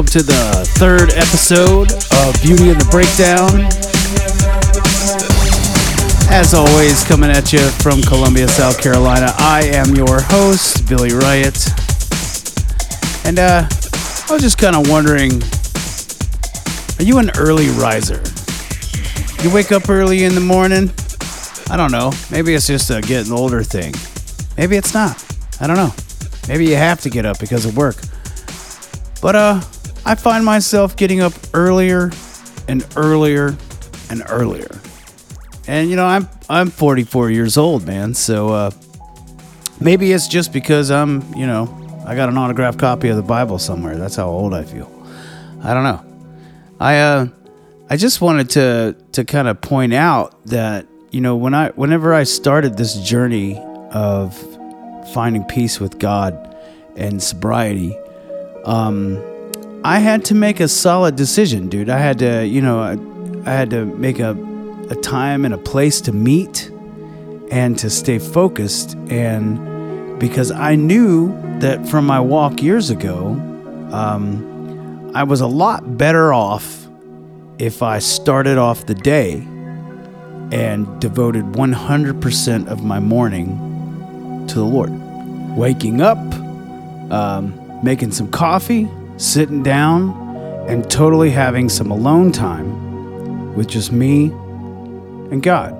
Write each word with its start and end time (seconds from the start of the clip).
welcome 0.00 0.12
to 0.18 0.22
the 0.22 0.64
third 0.78 1.12
episode 1.12 1.92
of 1.92 2.40
Beauty 2.40 2.70
and 2.70 2.80
the 2.80 2.88
Breakdown. 2.90 3.68
As 6.32 6.54
always, 6.54 7.04
coming 7.04 7.30
at 7.30 7.52
you 7.52 7.58
from 7.82 8.00
Columbia, 8.00 8.48
South 8.48 8.80
Carolina, 8.80 9.34
I 9.36 9.64
am 9.64 9.94
your 9.94 10.22
host, 10.22 10.88
Billy 10.88 11.12
Riot. 11.12 11.68
And 13.26 13.38
uh, 13.38 13.68
I 13.68 14.32
was 14.32 14.40
just 14.40 14.56
kind 14.56 14.74
of 14.74 14.88
wondering 14.88 15.42
are 16.98 17.04
you 17.04 17.18
an 17.18 17.30
early 17.36 17.68
riser? 17.68 18.22
You 19.44 19.52
wake 19.52 19.70
up 19.70 19.90
early 19.90 20.24
in 20.24 20.34
the 20.34 20.40
morning? 20.40 20.90
I 21.68 21.76
don't 21.76 21.92
know. 21.92 22.10
Maybe 22.30 22.54
it's 22.54 22.66
just 22.66 22.88
a 22.88 23.02
getting 23.02 23.32
older 23.32 23.62
thing. 23.62 23.92
Maybe 24.56 24.78
it's 24.78 24.94
not. 24.94 25.22
I 25.60 25.66
don't 25.66 25.76
know. 25.76 25.92
Maybe 26.48 26.64
you 26.64 26.76
have 26.76 27.02
to 27.02 27.10
get 27.10 27.26
up 27.26 27.38
because 27.38 27.66
of 27.66 27.76
work. 27.76 27.96
But 29.20 29.36
uh 29.36 29.60
I 30.04 30.14
find 30.14 30.44
myself 30.44 30.96
getting 30.96 31.20
up 31.20 31.32
earlier 31.54 32.10
and 32.68 32.86
earlier 32.96 33.56
and 34.10 34.22
earlier. 34.28 34.80
And 35.66 35.90
you 35.90 35.96
know, 35.96 36.06
I'm 36.06 36.28
I'm 36.48 36.70
44 36.70 37.30
years 37.30 37.56
old, 37.56 37.86
man. 37.86 38.14
So 38.14 38.48
uh 38.48 38.70
maybe 39.80 40.12
it's 40.12 40.28
just 40.28 40.52
because 40.52 40.90
I'm, 40.90 41.22
you 41.34 41.46
know, 41.46 41.76
I 42.06 42.14
got 42.14 42.28
an 42.28 42.36
autographed 42.36 42.78
copy 42.78 43.08
of 43.08 43.16
the 43.16 43.22
Bible 43.22 43.58
somewhere. 43.58 43.96
That's 43.96 44.16
how 44.16 44.28
old 44.28 44.54
I 44.54 44.64
feel. 44.64 44.90
I 45.62 45.74
don't 45.74 45.84
know. 45.84 46.04
I 46.80 46.98
uh 46.98 47.26
I 47.88 47.96
just 47.96 48.20
wanted 48.20 48.50
to 48.50 48.96
to 49.12 49.24
kind 49.24 49.48
of 49.48 49.60
point 49.60 49.92
out 49.92 50.44
that 50.46 50.86
you 51.10 51.20
know 51.20 51.36
when 51.36 51.54
I 51.54 51.70
whenever 51.70 52.14
I 52.14 52.22
started 52.24 52.76
this 52.76 52.96
journey 53.00 53.58
of 53.92 54.36
finding 55.12 55.44
peace 55.44 55.80
with 55.80 55.98
God 55.98 56.56
and 56.96 57.22
sobriety, 57.22 57.96
um, 58.64 59.16
I 59.82 60.00
had 60.00 60.26
to 60.26 60.34
make 60.34 60.60
a 60.60 60.68
solid 60.68 61.16
decision, 61.16 61.70
dude. 61.70 61.88
I 61.88 61.98
had 61.98 62.18
to, 62.18 62.46
you 62.46 62.60
know, 62.60 62.80
I, 62.80 62.98
I 63.50 63.54
had 63.54 63.70
to 63.70 63.86
make 63.86 64.18
a, 64.18 64.32
a 64.90 64.94
time 64.96 65.46
and 65.46 65.54
a 65.54 65.58
place 65.58 66.02
to 66.02 66.12
meet 66.12 66.70
and 67.50 67.78
to 67.78 67.88
stay 67.88 68.18
focused. 68.18 68.94
And 69.08 70.20
because 70.20 70.50
I 70.50 70.74
knew 70.74 71.34
that 71.60 71.88
from 71.88 72.04
my 72.04 72.20
walk 72.20 72.62
years 72.62 72.90
ago, 72.90 73.28
um, 73.90 75.12
I 75.14 75.22
was 75.22 75.40
a 75.40 75.46
lot 75.46 75.96
better 75.96 76.30
off 76.34 76.86
if 77.58 77.82
I 77.82 78.00
started 78.00 78.58
off 78.58 78.84
the 78.84 78.94
day 78.94 79.36
and 80.52 81.00
devoted 81.00 81.44
100% 81.44 82.68
of 82.68 82.84
my 82.84 83.00
morning 83.00 84.46
to 84.48 84.54
the 84.56 84.64
Lord. 84.64 84.90
Waking 85.56 86.02
up, 86.02 86.18
um, 87.10 87.80
making 87.82 88.12
some 88.12 88.30
coffee, 88.30 88.86
sitting 89.20 89.62
down, 89.62 90.28
and 90.68 90.88
totally 90.90 91.30
having 91.30 91.68
some 91.68 91.90
alone 91.90 92.32
time 92.32 93.54
with 93.54 93.68
just 93.68 93.92
me 93.92 94.26
and 95.30 95.42
God. 95.42 95.72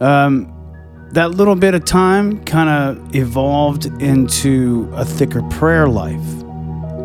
Um, 0.00 0.52
that 1.12 1.32
little 1.32 1.54
bit 1.54 1.74
of 1.74 1.84
time 1.84 2.42
kind 2.44 2.68
of 2.68 3.14
evolved 3.14 3.86
into 4.02 4.90
a 4.94 5.04
thicker 5.04 5.42
prayer 5.42 5.88
life 5.88 6.24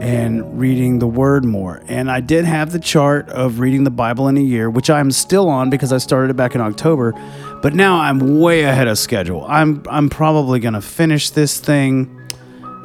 and 0.01 0.59
reading 0.59 0.99
the 0.99 1.07
word 1.07 1.43
more. 1.43 1.81
And 1.87 2.09
I 2.09 2.21
did 2.21 2.45
have 2.45 2.71
the 2.71 2.79
chart 2.79 3.29
of 3.29 3.59
reading 3.59 3.83
the 3.83 3.91
Bible 3.91 4.27
in 4.27 4.37
a 4.37 4.41
year, 4.41 4.69
which 4.69 4.89
I'm 4.89 5.11
still 5.11 5.49
on 5.49 5.69
because 5.69 5.91
I 5.91 5.97
started 5.97 6.31
it 6.31 6.35
back 6.35 6.55
in 6.55 6.61
October. 6.61 7.13
But 7.61 7.73
now 7.73 7.99
I'm 7.99 8.39
way 8.39 8.63
ahead 8.63 8.87
of 8.87 8.97
schedule. 8.97 9.45
I'm 9.47 9.83
I'm 9.89 10.09
probably 10.09 10.59
going 10.59 10.75
to 10.75 10.81
finish 10.81 11.29
this 11.31 11.59
thing, 11.59 12.16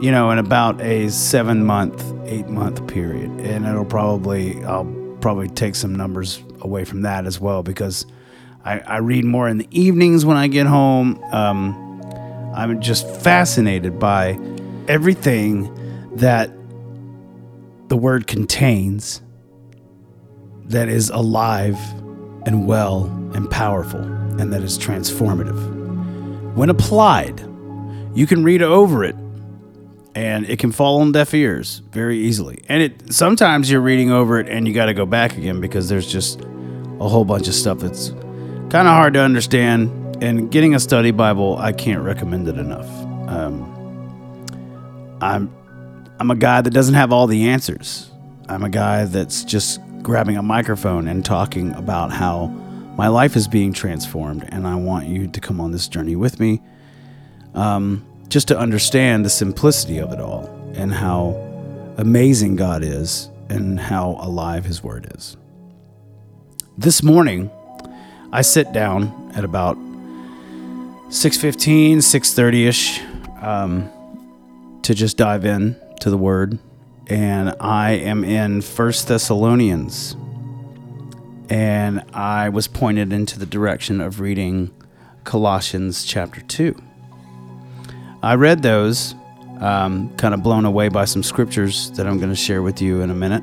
you 0.03 0.11
know, 0.11 0.33
in 0.33 0.39
about 0.39 0.81
a 0.81 1.09
7 1.09 1.65
month, 1.65 2.05
8 2.27 2.49
month 2.49 2.85
period. 2.89 3.31
And 3.41 3.65
it'll 3.65 3.85
probably 3.85 4.63
I'll 4.65 4.85
probably 5.21 5.49
take 5.49 5.77
some 5.77 5.95
numbers 5.95 6.43
away 6.61 6.85
from 6.85 7.03
that 7.03 7.25
as 7.25 7.39
well 7.39 7.63
because 7.63 8.05
I, 8.65 8.81
I 8.81 8.97
read 8.99 9.25
more 9.25 9.49
in 9.49 9.59
the 9.59 9.69
evenings 9.71 10.27
when 10.27 10.37
I 10.37 10.49
get 10.49 10.67
home. 10.67 11.23
Um, 11.33 12.03
I'm 12.53 12.81
just 12.81 13.09
fascinated 13.23 14.01
by 14.01 14.41
everything 14.89 15.73
that 16.17 16.51
the 17.87 17.97
word 17.97 18.27
contains 18.27 19.23
that 20.65 20.89
is 20.89 21.11
alive 21.11 21.79
and 22.45 22.67
well 22.67 23.05
and 23.35 23.49
powerful 23.49 24.01
and 24.01 24.53
that 24.53 24.65
is 24.65 24.77
transformative. 24.77 26.55
When 26.57 26.71
applied, 26.71 27.39
you 28.17 28.27
can 28.27 28.43
read 28.43 28.63
over 28.63 29.05
it 29.05 29.15
and 30.15 30.49
it 30.49 30.59
can 30.59 30.73
fall 30.73 31.01
on 31.01 31.13
deaf 31.13 31.33
ears 31.35 31.83
very 31.91 32.19
easily. 32.19 32.63
And 32.69 32.83
it 32.83 33.13
sometimes 33.13 33.71
you're 33.71 33.81
reading 33.81 34.11
over 34.11 34.39
it 34.39 34.49
and 34.49 34.67
you 34.69 34.75
got 34.75 34.87
to 34.87 34.95
go 34.95 35.07
back 35.07 35.37
again 35.37 35.61
because 35.61 35.89
there's 35.89 36.11
just 36.11 36.41
a 36.41 37.09
whole 37.09 37.25
bunch 37.25 37.49
of 37.49 37.55
stuff 37.55 37.79
that's 37.79 38.11
kind 38.71 38.89
of 38.89 38.95
hard 38.95 39.15
to 39.15 39.21
understand. 39.21 39.91
And 40.23 40.51
getting 40.51 40.75
a 40.75 40.81
study 40.81 41.11
Bible, 41.11 41.57
I 41.59 41.73
can't 41.73 42.03
recommend 42.03 42.47
it 42.49 42.57
enough. 42.57 42.89
Um, 43.29 43.69
I'm 45.21 45.55
I'm 46.21 46.31
a 46.31 46.37
guy 46.37 46.61
that 46.61 46.71
doesn't 46.71 46.95
have 46.95 47.13
all 47.13 47.27
the 47.27 47.49
answers. 47.49 48.11
I'm 48.49 48.63
a 48.63 48.69
guy 48.69 49.07
that's 49.07 49.45
just 49.45 49.81
grabbing 50.03 50.37
a 50.37 50.43
microphone 50.43 51.09
and 51.09 51.25
talking 51.25 51.73
about 51.75 52.13
how 52.13 52.47
my 52.97 53.09
life 53.09 53.35
is 53.37 53.49
being 53.49 53.73
transformed, 53.73 54.47
and 54.51 54.67
I 54.67 54.75
want 54.75 55.07
you 55.07 55.27
to 55.27 55.41
come 55.41 55.61
on 55.61 55.73
this 55.73 55.89
journey 55.89 56.15
with 56.15 56.39
me, 56.39 56.61
um, 57.55 58.05
just 58.33 58.49
to 58.49 58.59
understand 58.59 59.25
the 59.27 59.31
simplicity 59.31 59.99
of 59.99 60.11
it 60.11 60.19
all 60.19 60.47
and 60.75 60.91
how 60.91 61.33
amazing 61.99 62.57
God 62.57 62.83
is 62.83 63.29
and 63.51 63.79
how 63.79 64.17
alive 64.21 64.65
His 64.65 64.83
Word 64.83 65.13
is. 65.15 65.37
This 66.79 67.03
morning, 67.03 67.51
I 68.33 68.41
sit 68.41 68.73
down 68.73 69.31
at 69.35 69.45
about 69.45 69.77
6.15, 69.77 71.99
6.30ish 71.99 73.43
um, 73.43 73.91
to 74.81 74.95
just 74.95 75.19
dive 75.19 75.45
in 75.45 75.77
to 76.01 76.09
the 76.09 76.17
Word. 76.17 76.59
And 77.09 77.55
I 77.61 77.91
am 77.93 78.25
in 78.25 78.63
First 78.63 79.09
Thessalonians 79.09 80.17
and 81.51 82.03
I 82.15 82.49
was 82.49 82.67
pointed 82.67 83.13
into 83.13 83.39
the 83.39 83.45
direction 83.45 84.01
of 84.01 84.21
reading 84.21 84.71
Colossians 85.25 86.07
chapter 86.07 86.41
2. 86.41 86.75
I 88.23 88.35
read 88.37 88.63
those, 88.63 89.15
um, 89.61 90.15
kind 90.17 90.35
of 90.35 90.43
blown 90.43 90.65
away 90.65 90.89
by 90.89 91.05
some 91.05 91.23
scriptures 91.23 91.91
that 91.93 92.07
I'm 92.07 92.19
going 92.19 92.31
to 92.31 92.37
share 92.37 92.63
with 92.63 92.81
you 92.81 93.01
in 93.01 93.11
a 93.11 93.15
minute. 93.15 93.43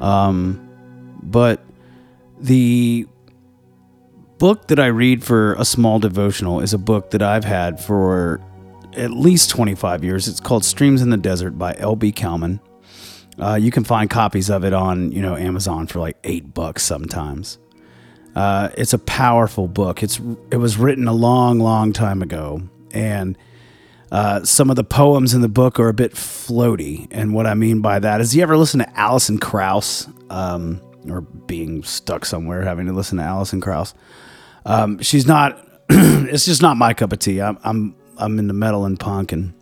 Um, 0.00 0.68
but 1.22 1.64
the 2.38 3.06
book 4.38 4.68
that 4.68 4.78
I 4.78 4.86
read 4.86 5.22
for 5.22 5.54
a 5.54 5.64
small 5.64 5.98
devotional 5.98 6.60
is 6.60 6.72
a 6.72 6.78
book 6.78 7.10
that 7.10 7.22
I've 7.22 7.44
had 7.44 7.80
for 7.80 8.40
at 8.96 9.10
least 9.10 9.50
25 9.50 10.02
years. 10.02 10.28
It's 10.28 10.40
called 10.40 10.64
Streams 10.64 11.02
in 11.02 11.10
the 11.10 11.16
Desert 11.16 11.58
by 11.58 11.74
L.B. 11.78 12.12
Cowman. 12.12 12.60
Uh, 13.38 13.54
you 13.54 13.70
can 13.70 13.84
find 13.84 14.08
copies 14.10 14.50
of 14.50 14.64
it 14.64 14.72
on 14.72 15.12
you 15.12 15.22
know 15.22 15.36
Amazon 15.36 15.86
for 15.86 15.98
like 15.98 16.16
eight 16.24 16.52
bucks 16.52 16.82
sometimes. 16.82 17.58
Uh, 18.34 18.68
it's 18.76 18.92
a 18.92 18.98
powerful 18.98 19.66
book. 19.66 20.02
It's 20.02 20.20
it 20.50 20.56
was 20.56 20.76
written 20.76 21.08
a 21.08 21.12
long, 21.12 21.58
long 21.58 21.92
time 21.92 22.22
ago, 22.22 22.62
and 22.92 23.36
uh, 24.10 24.44
some 24.44 24.70
of 24.70 24.76
the 24.76 24.84
poems 24.84 25.34
in 25.34 25.40
the 25.40 25.48
book 25.48 25.78
are 25.78 25.88
a 25.88 25.94
bit 25.94 26.14
floaty. 26.14 27.06
And 27.10 27.34
what 27.34 27.46
I 27.46 27.54
mean 27.54 27.80
by 27.80 27.98
that 27.98 28.20
is, 28.20 28.34
you 28.34 28.42
ever 28.42 28.56
listen 28.56 28.80
to 28.80 28.98
Alison 28.98 29.38
Krauss, 29.38 30.08
um, 30.30 30.80
or 31.08 31.20
being 31.20 31.82
stuck 31.82 32.24
somewhere 32.24 32.62
having 32.62 32.86
to 32.86 32.92
listen 32.92 33.18
to 33.18 33.24
Alison 33.24 33.60
Krauss? 33.60 33.94
Um, 34.66 35.00
she's 35.00 35.26
not. 35.26 35.66
it's 35.88 36.44
just 36.44 36.62
not 36.62 36.76
my 36.76 36.94
cup 36.94 37.12
of 37.12 37.18
tea. 37.18 37.40
I'm 37.40 37.58
I'm 37.64 37.94
I'm 38.16 38.38
into 38.38 38.54
metal 38.54 38.84
and 38.84 38.98
punk 38.98 39.32
and 39.32 39.54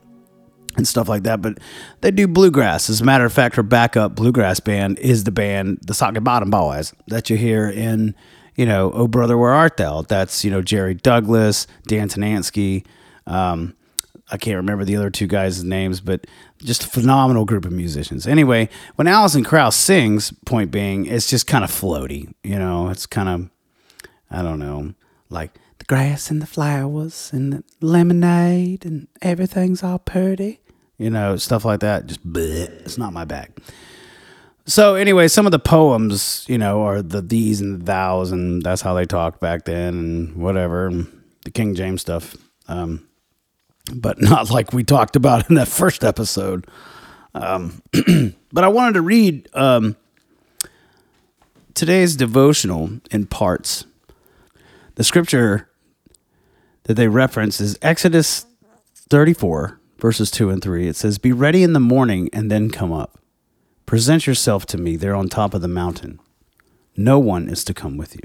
and 0.78 0.88
stuff 0.88 1.08
like 1.08 1.24
that. 1.24 1.42
But 1.42 1.58
they 2.00 2.10
do 2.10 2.26
bluegrass. 2.26 2.88
As 2.88 3.00
a 3.02 3.04
matter 3.04 3.24
of 3.24 3.32
fact, 3.32 3.56
her 3.56 3.62
backup 3.62 4.14
bluegrass 4.14 4.60
band 4.60 4.98
is 4.98 5.24
the 5.24 5.30
band, 5.30 5.80
the 5.86 5.92
Soggy 5.92 6.20
Bottom 6.20 6.50
Boys, 6.50 6.94
that 7.08 7.28
you 7.28 7.36
hear 7.36 7.68
in, 7.68 8.14
you 8.54 8.64
know, 8.64 8.90
Oh 8.92 9.08
Brother, 9.08 9.36
Where 9.36 9.52
Art 9.52 9.76
Thou? 9.76 10.02
That's, 10.02 10.44
you 10.44 10.50
know, 10.50 10.62
Jerry 10.62 10.94
Douglas, 10.94 11.66
Dan 11.86 12.08
Tyminski. 12.08 12.86
Um, 13.26 13.74
I 14.30 14.36
can't 14.36 14.56
remember 14.56 14.84
the 14.84 14.96
other 14.96 15.10
two 15.10 15.26
guys' 15.26 15.64
names, 15.64 16.00
but 16.00 16.26
just 16.58 16.84
a 16.84 16.88
phenomenal 16.88 17.44
group 17.44 17.64
of 17.64 17.72
musicians. 17.72 18.26
Anyway, 18.26 18.68
when 18.96 19.06
Alison 19.06 19.44
Krauss 19.44 19.76
sings, 19.76 20.32
point 20.44 20.70
being, 20.70 21.06
it's 21.06 21.28
just 21.28 21.46
kind 21.46 21.64
of 21.64 21.70
floaty. 21.70 22.32
You 22.42 22.58
know, 22.58 22.88
it's 22.88 23.06
kind 23.06 23.28
of, 23.28 24.10
I 24.30 24.42
don't 24.42 24.58
know, 24.58 24.94
like 25.30 25.54
the 25.78 25.84
grass 25.84 26.30
and 26.30 26.42
the 26.42 26.46
flowers 26.46 27.30
and 27.32 27.52
the 27.52 27.64
lemonade 27.80 28.84
and 28.84 29.08
everything's 29.22 29.82
all 29.82 29.98
pretty 29.98 30.60
you 30.98 31.10
know, 31.10 31.36
stuff 31.36 31.64
like 31.64 31.80
that. 31.80 32.06
Just 32.06 32.26
bleh, 32.30 32.68
it's 32.80 32.98
not 32.98 33.12
my 33.12 33.24
bag. 33.24 33.50
So 34.66 34.96
anyway, 34.96 35.28
some 35.28 35.46
of 35.46 35.52
the 35.52 35.58
poems, 35.58 36.44
you 36.46 36.58
know, 36.58 36.82
are 36.82 37.00
the 37.00 37.22
these 37.22 37.60
and 37.60 37.80
the 37.80 37.84
thous, 37.84 38.32
and 38.32 38.62
that's 38.62 38.82
how 38.82 38.92
they 38.92 39.06
talked 39.06 39.40
back 39.40 39.64
then, 39.64 39.94
and 39.94 40.36
whatever, 40.36 40.90
the 41.44 41.50
King 41.50 41.74
James 41.74 42.02
stuff. 42.02 42.36
Um, 42.66 43.08
but 43.92 44.18
not 44.20 44.50
like 44.50 44.72
we 44.72 44.84
talked 44.84 45.16
about 45.16 45.48
in 45.48 45.56
that 45.56 45.68
first 45.68 46.04
episode. 46.04 46.66
Um, 47.34 47.82
But 48.52 48.64
I 48.64 48.68
wanted 48.68 48.94
to 48.94 49.02
read 49.02 49.48
um, 49.54 49.96
today's 51.74 52.16
devotional 52.16 52.90
in 53.10 53.26
parts. 53.26 53.84
The 54.94 55.04
scripture 55.04 55.68
that 56.84 56.94
they 56.94 57.08
reference 57.08 57.60
is 57.60 57.78
Exodus 57.82 58.46
34, 58.94 59.78
verses 59.98 60.30
2 60.30 60.50
and 60.50 60.62
3. 60.62 60.88
It 60.88 60.96
says, 60.96 61.18
Be 61.18 61.32
ready 61.32 61.62
in 61.62 61.74
the 61.74 61.80
morning 61.80 62.30
and 62.32 62.50
then 62.50 62.70
come 62.70 62.92
up. 62.92 63.18
Present 63.84 64.26
yourself 64.26 64.64
to 64.66 64.78
me 64.78 64.96
there 64.96 65.14
on 65.14 65.28
top 65.28 65.52
of 65.54 65.60
the 65.60 65.68
mountain. 65.68 66.20
No 66.96 67.18
one 67.18 67.48
is 67.48 67.64
to 67.64 67.74
come 67.74 67.96
with 67.96 68.16
you. 68.16 68.22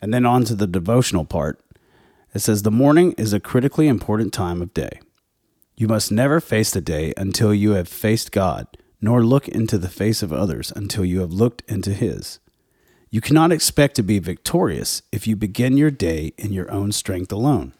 And 0.00 0.12
then 0.12 0.26
on 0.26 0.44
to 0.44 0.54
the 0.54 0.66
devotional 0.66 1.24
part. 1.24 1.58
It 2.34 2.40
says, 2.40 2.62
The 2.62 2.70
morning 2.70 3.12
is 3.12 3.32
a 3.32 3.40
critically 3.40 3.88
important 3.88 4.32
time 4.32 4.62
of 4.62 4.74
day. 4.74 5.00
You 5.76 5.88
must 5.88 6.12
never 6.12 6.40
face 6.40 6.70
the 6.70 6.80
day 6.80 7.12
until 7.16 7.52
you 7.52 7.72
have 7.72 7.88
faced 7.88 8.32
God, 8.32 8.66
nor 9.00 9.24
look 9.24 9.48
into 9.48 9.78
the 9.78 9.88
face 9.88 10.22
of 10.22 10.32
others 10.32 10.72
until 10.74 11.04
you 11.04 11.20
have 11.20 11.32
looked 11.32 11.62
into 11.68 11.92
His. 11.92 12.38
You 13.10 13.20
cannot 13.20 13.52
expect 13.52 13.96
to 13.96 14.02
be 14.02 14.18
victorious 14.18 15.02
if 15.12 15.26
you 15.26 15.36
begin 15.36 15.76
your 15.76 15.90
day 15.90 16.32
in 16.38 16.52
your 16.52 16.70
own 16.70 16.92
strength 16.92 17.30
alone. 17.30 17.74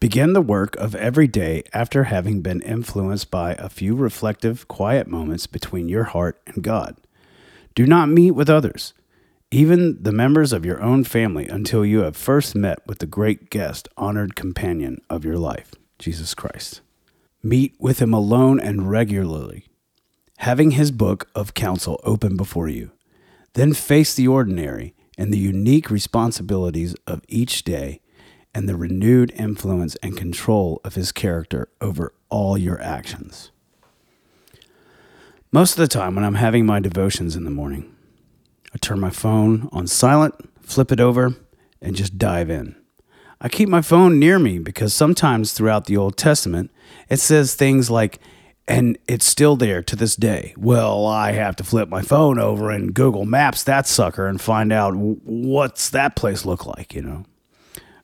Begin 0.00 0.32
the 0.32 0.40
work 0.40 0.74
of 0.76 0.94
every 0.94 1.28
day 1.28 1.62
after 1.72 2.04
having 2.04 2.40
been 2.40 2.60
influenced 2.62 3.30
by 3.30 3.54
a 3.54 3.68
few 3.68 3.94
reflective, 3.94 4.66
quiet 4.66 5.06
moments 5.06 5.46
between 5.46 5.88
your 5.88 6.04
heart 6.04 6.40
and 6.46 6.62
God. 6.62 6.96
Do 7.74 7.86
not 7.86 8.08
meet 8.08 8.32
with 8.32 8.50
others, 8.50 8.94
even 9.50 10.02
the 10.02 10.12
members 10.12 10.52
of 10.52 10.66
your 10.66 10.82
own 10.82 11.04
family, 11.04 11.48
until 11.48 11.84
you 11.84 12.00
have 12.00 12.16
first 12.16 12.54
met 12.54 12.86
with 12.86 12.98
the 12.98 13.06
great 13.06 13.48
guest, 13.48 13.88
honored 13.96 14.36
companion 14.36 15.00
of 15.08 15.24
your 15.24 15.38
life, 15.38 15.72
Jesus 15.98 16.34
Christ. 16.34 16.82
Meet 17.42 17.74
with 17.78 18.00
him 18.00 18.12
alone 18.12 18.60
and 18.60 18.90
regularly, 18.90 19.66
having 20.38 20.72
his 20.72 20.90
book 20.90 21.28
of 21.34 21.54
counsel 21.54 21.98
open 22.04 22.36
before 22.36 22.68
you. 22.68 22.90
Then 23.54 23.72
face 23.72 24.14
the 24.14 24.28
ordinary 24.28 24.94
and 25.16 25.32
the 25.32 25.38
unique 25.38 25.90
responsibilities 25.90 26.94
of 27.06 27.22
each 27.26 27.64
day 27.64 28.00
and 28.54 28.68
the 28.68 28.76
renewed 28.76 29.32
influence 29.32 29.96
and 29.96 30.16
control 30.16 30.80
of 30.84 30.94
his 30.94 31.10
character 31.10 31.68
over 31.80 32.12
all 32.28 32.58
your 32.58 32.80
actions. 32.82 33.50
Most 35.50 35.72
of 35.72 35.78
the 35.78 35.88
time, 35.88 36.14
when 36.14 36.24
I'm 36.24 36.34
having 36.34 36.66
my 36.66 36.80
devotions 36.80 37.34
in 37.34 37.44
the 37.44 37.50
morning, 37.50 37.94
I 38.78 38.86
turn 38.86 39.00
my 39.00 39.10
phone 39.10 39.68
on 39.72 39.88
silent, 39.88 40.36
flip 40.60 40.92
it 40.92 41.00
over, 41.00 41.34
and 41.82 41.96
just 41.96 42.16
dive 42.16 42.48
in. 42.48 42.76
I 43.40 43.48
keep 43.48 43.68
my 43.68 43.82
phone 43.82 44.20
near 44.20 44.38
me 44.38 44.60
because 44.60 44.94
sometimes 44.94 45.52
throughout 45.52 45.86
the 45.86 45.96
Old 45.96 46.16
Testament, 46.16 46.70
it 47.08 47.16
says 47.16 47.56
things 47.56 47.90
like, 47.90 48.20
and 48.68 48.96
it's 49.08 49.26
still 49.26 49.56
there 49.56 49.82
to 49.82 49.96
this 49.96 50.14
day. 50.14 50.54
Well, 50.56 51.06
I 51.06 51.32
have 51.32 51.56
to 51.56 51.64
flip 51.64 51.88
my 51.88 52.02
phone 52.02 52.38
over 52.38 52.70
and 52.70 52.94
Google 52.94 53.24
Maps 53.24 53.64
that 53.64 53.88
sucker 53.88 54.28
and 54.28 54.40
find 54.40 54.72
out 54.72 54.94
what's 54.94 55.90
that 55.90 56.14
place 56.14 56.44
look 56.44 56.64
like, 56.64 56.94
you 56.94 57.02
know. 57.02 57.24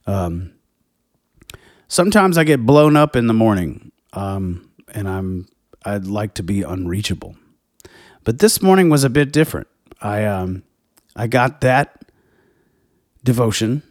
Um, 0.09 0.55
sometimes 1.87 2.37
I 2.37 2.43
get 2.43 2.67
blown 2.67 2.97
up 2.97 3.15
in 3.15 3.29
the 3.29 3.32
morning, 3.32 3.93
um, 4.12 4.69
and 4.93 5.09
I'm 5.09 5.47
I'd 5.85 6.06
like 6.06 6.35
to 6.35 6.43
be 6.43 6.62
unreachable, 6.62 7.37
but 8.25 8.41
this 8.41 8.61
morning 8.61 8.88
was 8.91 9.05
a 9.05 9.11
bit 9.11 9.32
different. 9.32 9.69
I 10.05 10.25
um, 10.27 10.62
I 11.17 11.27
got 11.27 11.62
that 11.62 12.11
devotion, 13.25 13.83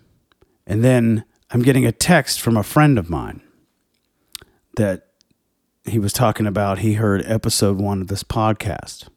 and 0.67 0.83
then 0.83 1.25
I'm 1.49 1.63
getting 1.63 1.85
a 1.87 1.91
text 1.91 2.39
from 2.39 2.55
a 2.55 2.63
friend 2.63 2.99
of 2.99 3.09
mine 3.09 3.41
that 4.77 5.07
he 5.85 5.97
was 5.97 6.13
talking 6.13 6.45
about 6.45 6.79
he 6.79 6.93
heard 6.93 7.23
episode 7.25 7.79
one 7.79 7.99
of 7.99 8.07
this 8.07 8.23
podcast. 8.23 9.09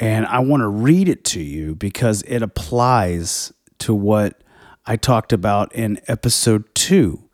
And 0.00 0.26
I 0.26 0.40
want 0.40 0.62
to 0.62 0.68
read 0.68 1.08
it 1.08 1.22
to 1.26 1.40
you 1.40 1.74
because 1.74 2.22
it 2.22 2.42
applies 2.42 3.52
to 3.78 3.94
what 3.94 4.42
I 4.86 4.96
talked 4.96 5.32
about 5.32 5.72
in 5.74 6.00
episode 6.08 6.64
two 6.74 7.28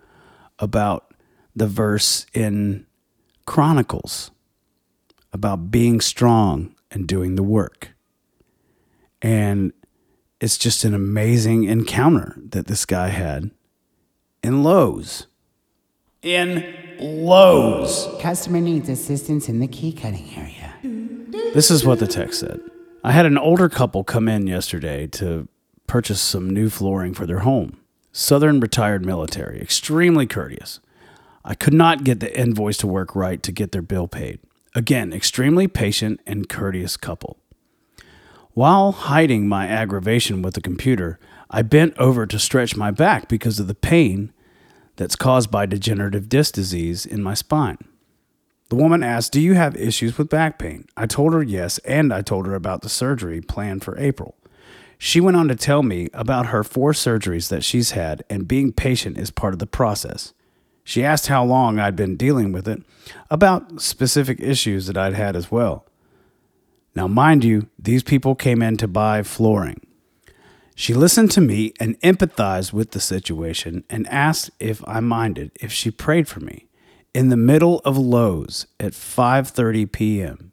about 0.58 1.14
the 1.56 1.66
verse 1.66 2.26
in 2.34 2.86
Chronicles 3.46 4.30
about 5.32 5.70
being 5.70 6.00
strong 6.00 6.74
and 6.90 7.06
doing 7.06 7.36
the 7.36 7.42
work. 7.42 7.94
And 9.22 9.72
it's 10.40 10.56
just 10.56 10.84
an 10.84 10.94
amazing 10.94 11.64
encounter 11.64 12.36
that 12.50 12.66
this 12.66 12.86
guy 12.86 13.08
had 13.08 13.50
in 14.42 14.62
Lowe's. 14.62 15.26
In 16.22 16.74
Lowe's. 16.98 18.08
Customer 18.20 18.60
needs 18.60 18.88
assistance 18.88 19.48
in 19.48 19.60
the 19.60 19.66
key 19.66 19.92
cutting 19.92 20.30
area. 20.36 20.74
This 21.54 21.70
is 21.70 21.84
what 21.84 21.98
the 21.98 22.06
text 22.06 22.40
said. 22.40 22.60
I 23.02 23.12
had 23.12 23.26
an 23.26 23.38
older 23.38 23.68
couple 23.68 24.04
come 24.04 24.28
in 24.28 24.46
yesterday 24.46 25.06
to 25.08 25.48
purchase 25.86 26.20
some 26.20 26.48
new 26.48 26.68
flooring 26.68 27.14
for 27.14 27.26
their 27.26 27.40
home. 27.40 27.78
Southern 28.12 28.60
retired 28.60 29.04
military, 29.04 29.60
extremely 29.60 30.26
courteous. 30.26 30.80
I 31.44 31.54
could 31.54 31.74
not 31.74 32.04
get 32.04 32.20
the 32.20 32.38
invoice 32.38 32.76
to 32.78 32.86
work 32.86 33.16
right 33.16 33.42
to 33.42 33.52
get 33.52 33.72
their 33.72 33.82
bill 33.82 34.06
paid. 34.06 34.40
Again, 34.74 35.12
extremely 35.12 35.66
patient 35.66 36.20
and 36.26 36.48
courteous 36.48 36.96
couple. 36.96 37.38
While 38.60 38.92
hiding 38.92 39.48
my 39.48 39.66
aggravation 39.66 40.42
with 40.42 40.52
the 40.52 40.60
computer, 40.60 41.18
I 41.50 41.62
bent 41.62 41.96
over 41.96 42.26
to 42.26 42.38
stretch 42.38 42.76
my 42.76 42.90
back 42.90 43.26
because 43.26 43.58
of 43.58 43.68
the 43.68 43.74
pain 43.74 44.34
that's 44.96 45.16
caused 45.16 45.50
by 45.50 45.64
degenerative 45.64 46.28
disc 46.28 46.56
disease 46.56 47.06
in 47.06 47.22
my 47.22 47.32
spine. 47.32 47.78
The 48.68 48.76
woman 48.76 49.02
asked, 49.02 49.32
Do 49.32 49.40
you 49.40 49.54
have 49.54 49.76
issues 49.76 50.18
with 50.18 50.28
back 50.28 50.58
pain? 50.58 50.84
I 50.94 51.06
told 51.06 51.32
her 51.32 51.42
yes, 51.42 51.78
and 51.86 52.12
I 52.12 52.20
told 52.20 52.44
her 52.46 52.54
about 52.54 52.82
the 52.82 52.90
surgery 52.90 53.40
planned 53.40 53.82
for 53.82 53.98
April. 53.98 54.36
She 54.98 55.22
went 55.22 55.38
on 55.38 55.48
to 55.48 55.56
tell 55.56 55.82
me 55.82 56.10
about 56.12 56.48
her 56.48 56.62
four 56.62 56.92
surgeries 56.92 57.48
that 57.48 57.64
she's 57.64 57.92
had, 57.92 58.24
and 58.28 58.46
being 58.46 58.72
patient 58.72 59.16
is 59.16 59.30
part 59.30 59.54
of 59.54 59.58
the 59.58 59.66
process. 59.66 60.34
She 60.84 61.02
asked 61.02 61.28
how 61.28 61.44
long 61.44 61.78
I'd 61.78 61.96
been 61.96 62.14
dealing 62.14 62.52
with 62.52 62.68
it, 62.68 62.82
about 63.30 63.80
specific 63.80 64.38
issues 64.38 64.86
that 64.86 64.98
I'd 64.98 65.14
had 65.14 65.34
as 65.34 65.50
well. 65.50 65.86
Now, 66.94 67.06
mind 67.06 67.44
you, 67.44 67.68
these 67.78 68.02
people 68.02 68.34
came 68.34 68.62
in 68.62 68.76
to 68.78 68.88
buy 68.88 69.22
flooring. 69.22 69.80
She 70.74 70.94
listened 70.94 71.30
to 71.32 71.40
me 71.40 71.74
and 71.78 72.00
empathized 72.00 72.72
with 72.72 72.92
the 72.92 73.00
situation 73.00 73.84
and 73.90 74.08
asked 74.08 74.50
if 74.58 74.82
I 74.88 75.00
minded 75.00 75.52
if 75.60 75.72
she 75.72 75.90
prayed 75.90 76.26
for 76.26 76.40
me 76.40 76.68
in 77.12 77.28
the 77.28 77.36
middle 77.36 77.80
of 77.80 77.98
Lowe's 77.98 78.66
at 78.78 78.92
5:30 78.92 79.92
p.m. 79.92 80.52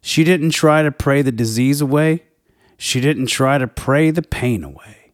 She 0.00 0.24
didn't 0.24 0.52
try 0.52 0.82
to 0.82 0.90
pray 0.90 1.22
the 1.22 1.32
disease 1.32 1.80
away. 1.80 2.24
She 2.78 3.00
didn't 3.00 3.26
try 3.26 3.58
to 3.58 3.66
pray 3.66 4.10
the 4.10 4.22
pain 4.22 4.64
away. 4.64 5.12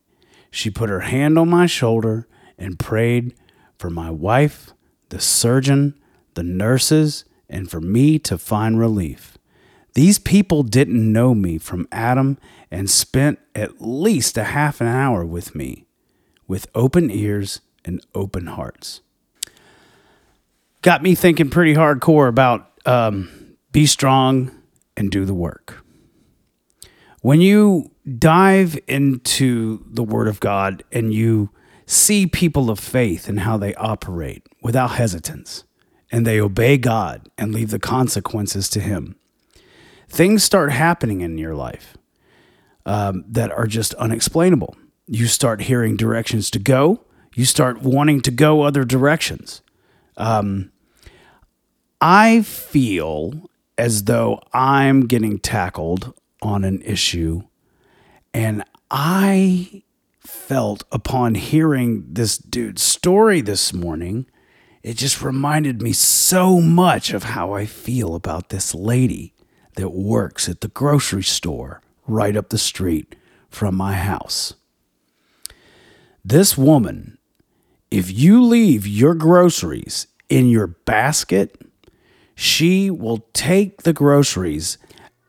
She 0.51 0.71
put 0.71 0.91
her 0.91 1.01
hand 1.01 1.39
on 1.39 1.51
my 1.51 1.67
shoulder 1.67 2.29
and 2.57 2.79
prayed 2.79 3.35
for 3.79 3.91
my 3.91 4.11
wife, 4.11 4.73
the 5.09 5.21
surgeon, 5.21 5.99
the 6.35 6.45
nurses, 6.45 7.25
and 7.49 7.71
for 7.71 7.81
me 7.81 8.19
to 8.21 8.39
find 8.39 8.79
relief. 8.79 9.36
These 9.97 10.19
people 10.19 10.63
didn't 10.63 11.11
know 11.11 11.35
me 11.35 11.57
from 11.57 11.89
Adam 11.91 12.37
and 12.71 12.91
spent 12.91 13.39
at 13.55 13.81
least 13.81 14.37
a 14.37 14.45
half 14.45 14.83
an 14.83 14.89
hour 14.89 15.25
with 15.25 15.55
me 15.55 15.87
with 16.47 16.67
open 16.75 17.11
ears 17.11 17.63
and 17.83 18.05
open 18.15 18.47
hearts. 18.47 19.01
Got 20.83 21.03
me 21.03 21.15
thinking 21.15 21.49
pretty 21.49 21.75
hardcore 21.75 22.29
about 22.29 22.73
um, 22.85 23.57
be 23.73 23.87
strong 23.87 24.51
and 24.99 25.11
do 25.11 25.25
the 25.25 25.33
work. 25.33 25.83
When 27.23 27.41
you 27.41 27.91
dive 28.19 28.79
into 28.87 29.83
the 29.87 30.05
Word 30.05 30.29
of 30.29 30.41
God 30.41 30.85
and 30.93 31.15
you 31.15 31.49
see 31.87 32.27
people 32.27 32.69
of 32.69 32.79
faith 32.79 33.31
and 33.31 33.41
how 33.41 33.57
they 33.57 33.75
operate 33.77 34.47
without 34.61 34.97
hesitance, 34.97 35.65
and 36.13 36.27
they 36.27 36.39
obey 36.39 36.77
God 36.77 37.31
and 37.39 37.55
leave 37.55 37.71
the 37.71 37.79
consequences 37.79 38.69
to 38.69 38.81
Him, 38.81 39.17
things 40.09 40.45
start 40.45 40.73
happening 40.73 41.21
in 41.21 41.39
your 41.39 41.55
life 41.55 41.97
um, 42.85 43.25
that 43.29 43.51
are 43.51 43.67
just 43.67 43.95
unexplainable. 43.95 44.77
You 45.07 45.27
start 45.27 45.63
hearing 45.63 45.97
directions 45.97 46.51
to 46.51 46.59
go. 46.59 47.05
You 47.35 47.45
start 47.45 47.83
wanting 47.83 48.23
to 48.23 48.31
go 48.31 48.63
other 48.63 48.85
directions. 48.85 49.63
Um, 50.17 50.73
I 52.01 52.43
feel 52.43 53.51
as 53.79 54.05
though 54.05 54.41
I'm 54.53 55.07
getting 55.07 55.39
tackled 55.39 56.15
on 56.41 56.65
an 56.65 56.81
issue, 56.83 57.43
and 58.33 58.65
I 58.91 59.83
felt 60.21 60.85
upon 60.91 61.35
hearing 61.35 62.05
this 62.09 62.39
dude's 62.39 62.83
story 62.83 63.41
this 63.41 63.73
morning, 63.73 64.27
it 64.83 64.97
just 64.97 65.23
reminded 65.23 65.83
me 65.83 65.93
so 65.93 66.61
much 66.61 67.13
of 67.13 67.25
how 67.25 67.53
I 67.53 67.67
feel 67.67 68.15
about 68.15 68.49
this 68.49 68.75
lady 68.75 69.35
that 69.77 69.91
works 69.91 70.49
at 70.49 70.61
the 70.61 70.69
grocery 70.69 71.23
store 71.23 71.81
right 72.07 72.37
up 72.37 72.51
the 72.51 72.59
street 72.59 73.17
from 73.49 73.75
my 73.75 73.95
house. 73.95 74.55
This 76.25 76.59
woman, 76.59 77.19
if 77.91 78.11
you 78.11 78.43
leave 78.43 78.87
your 78.87 79.15
groceries 79.15 80.09
in 80.29 80.49
your 80.49 80.67
basket, 80.67 81.63
she 82.35 82.91
will 82.91 83.27
take 83.33 83.83
the 83.83 83.93
groceries 83.93 84.77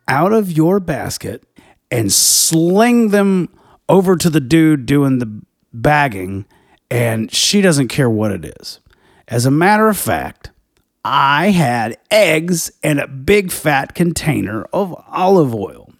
out 0.08 0.34
of 0.34 0.52
your 0.52 0.80
basket 0.80 1.44
and 1.92 2.12
sling 2.12 3.10
them 3.10 3.50
over 3.88 4.16
to 4.16 4.30
the 4.30 4.40
dude 4.40 4.86
doing 4.86 5.20
the 5.20 5.42
bagging, 5.72 6.46
and 6.90 7.32
she 7.32 7.62
doesn't 7.62 7.88
care 7.88 8.10
what 8.10 8.32
it 8.32 8.46
is. 8.60 8.80
As 9.28 9.46
a 9.46 9.52
matter 9.52 9.88
of 9.88 9.98
fact, 9.98 10.52
I 11.10 11.52
had 11.52 11.98
eggs 12.12 12.70
and 12.84 13.00
a 13.00 13.08
big 13.08 13.50
fat 13.50 13.96
container 13.96 14.64
of 14.74 14.94
olive 15.08 15.56
oil. 15.56 15.94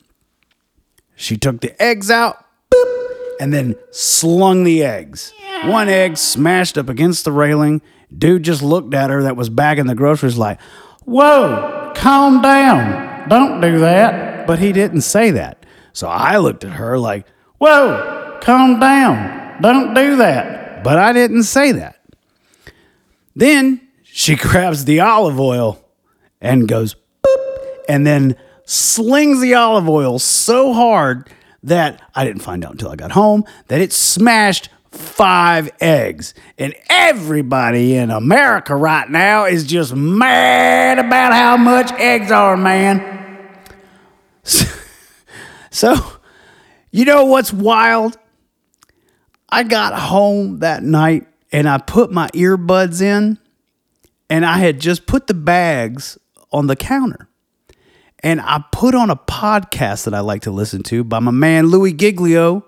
She 1.16 1.38
took 1.38 1.62
the 1.62 1.82
eggs 1.82 2.12
out, 2.12 2.44
boop, 2.70 3.10
and 3.40 3.54
then 3.54 3.76
slung 3.92 4.66
the 4.66 4.84
eggs. 4.84 5.32
One 5.64 5.88
egg 5.88 6.18
smashed 6.18 6.78
up 6.78 6.90
against 6.90 7.24
the 7.24 7.32
railing. 7.32 7.82
Dude 8.16 8.44
just 8.44 8.62
looked 8.62 8.94
at 8.94 9.10
her 9.10 9.24
that 9.24 9.38
was 9.38 9.50
bagging 9.50 9.88
the 9.88 9.96
groceries 9.96 10.38
like, 10.38 10.60
Whoa, 11.06 11.94
calm 11.96 12.42
down. 12.42 13.30
Don't 13.30 13.62
do 13.62 13.80
that. 13.80 14.46
But 14.46 14.60
he 14.60 14.74
didn't 14.74 15.02
say 15.02 15.32
that. 15.32 15.66
So 15.94 16.10
I 16.10 16.36
looked 16.36 16.66
at 16.66 16.74
her 16.74 17.00
like, 17.00 17.26
Whoa, 17.60 18.40
calm 18.42 18.82
down. 18.82 19.62
Don't 19.62 19.94
do 19.94 20.18
that. 20.18 20.84
But 20.84 21.00
I 21.00 21.14
didn't 21.14 21.44
say 21.44 21.72
that. 21.72 22.02
Then 23.38 23.87
she 24.18 24.36
grabs 24.36 24.86
the 24.86 25.00
olive 25.00 25.40
oil 25.40 25.80
and 26.42 26.68
goes, 26.68 26.96
boop, 27.24 27.68
and 27.88 28.06
then 28.06 28.36
slings 28.66 29.40
the 29.42 29.54
olive 29.54 29.88
oil 29.88 30.18
so 30.18 30.74
hard 30.74 31.30
that 31.62 32.02
I 32.16 32.26
didn't 32.26 32.42
find 32.42 32.66
out 32.66 32.72
until 32.72 32.90
I 32.90 32.96
got 32.96 33.12
home 33.12 33.44
that 33.68 33.80
it 33.80 33.94
smashed 33.94 34.70
five 34.92 35.70
eggs. 35.80 36.34
And 36.58 36.74
everybody 36.90 37.96
in 37.96 38.10
America 38.10 38.76
right 38.76 39.08
now 39.08 39.46
is 39.46 39.66
just 39.66 39.96
mad 39.96 40.98
about 40.98 41.32
how 41.34 41.56
much 41.56 41.92
eggs 41.94 42.32
are, 42.32 42.58
man. 42.58 43.14
So, 45.70 45.96
you 46.90 47.06
know 47.06 47.26
what's 47.26 47.54
wild? 47.54 48.18
I 49.48 49.62
got 49.62 49.94
home 49.94 50.58
that 50.60 50.82
night 50.82 51.28
and 51.52 51.70
I 51.70 51.78
put 51.78 52.12
my 52.12 52.30
earbuds 52.30 53.00
in 53.00 53.38
and 54.30 54.46
I 54.46 54.58
had 54.58 54.80
just 54.80 55.06
put 55.06 55.28
the 55.28 55.34
bags 55.34 56.18
on 56.52 56.68
the 56.68 56.76
counter. 56.76 57.30
And 58.24 58.42
I 58.42 58.64
put 58.72 58.96
on 58.96 59.10
a 59.10 59.16
podcast 59.16 60.06
that 60.06 60.14
I 60.14 60.22
like 60.22 60.42
to 60.44 60.52
listen 60.52 60.82
to 60.84 61.04
by 61.04 61.20
my 61.20 61.32
man 61.32 61.68
Louie 61.68 61.94
Giglio. 61.94 62.66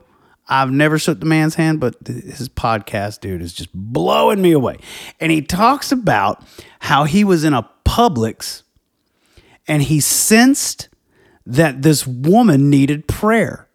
I've 0.47 0.71
never 0.71 0.97
shook 0.97 1.19
the 1.19 1.25
man's 1.25 1.55
hand, 1.55 1.79
but 1.79 1.95
his 2.05 2.49
podcast, 2.49 3.19
dude, 3.19 3.41
is 3.41 3.53
just 3.53 3.69
blowing 3.73 4.41
me 4.41 4.51
away. 4.51 4.77
And 5.19 5.31
he 5.31 5.41
talks 5.41 5.91
about 5.91 6.43
how 6.79 7.03
he 7.03 7.23
was 7.23 7.43
in 7.43 7.53
a 7.53 7.69
Publix 7.85 8.63
and 9.67 9.83
he 9.83 9.99
sensed 9.99 10.89
that 11.45 11.81
this 11.81 12.05
woman 12.05 12.69
needed 12.69 13.07
prayer. 13.07 13.67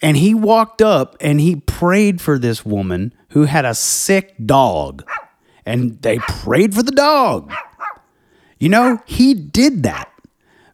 And 0.00 0.16
he 0.16 0.34
walked 0.34 0.82
up 0.82 1.16
and 1.20 1.40
he 1.40 1.56
prayed 1.56 2.20
for 2.20 2.38
this 2.38 2.64
woman 2.64 3.14
who 3.30 3.44
had 3.44 3.64
a 3.64 3.74
sick 3.74 4.34
dog. 4.44 5.04
And 5.64 6.00
they 6.02 6.18
prayed 6.18 6.74
for 6.74 6.82
the 6.82 6.92
dog. 6.92 7.52
You 8.58 8.68
know, 8.68 9.00
he 9.06 9.34
did 9.34 9.82
that 9.82 10.12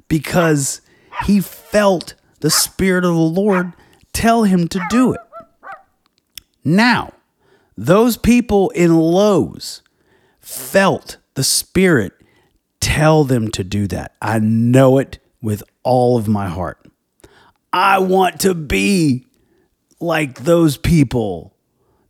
because 0.08 0.80
he 1.26 1.40
felt 1.40 2.14
the 2.40 2.50
Spirit 2.50 3.04
of 3.04 3.14
the 3.14 3.20
Lord 3.20 3.72
tell 4.12 4.44
him 4.44 4.68
to 4.68 4.80
do 4.90 5.12
it. 5.12 5.20
Now, 6.64 7.12
those 7.76 8.16
people 8.16 8.70
in 8.70 8.96
Lowe's 8.96 9.82
felt 10.40 11.18
the 11.34 11.44
Spirit 11.44 12.12
tell 12.80 13.24
them 13.24 13.50
to 13.52 13.64
do 13.64 13.86
that. 13.86 14.14
I 14.20 14.38
know 14.38 14.98
it 14.98 15.18
with 15.40 15.62
all 15.82 16.16
of 16.16 16.28
my 16.28 16.48
heart. 16.48 16.84
I 17.72 17.98
want 17.98 18.40
to 18.40 18.54
be 18.54 19.26
like 20.00 20.40
those 20.40 20.76
people. 20.76 21.54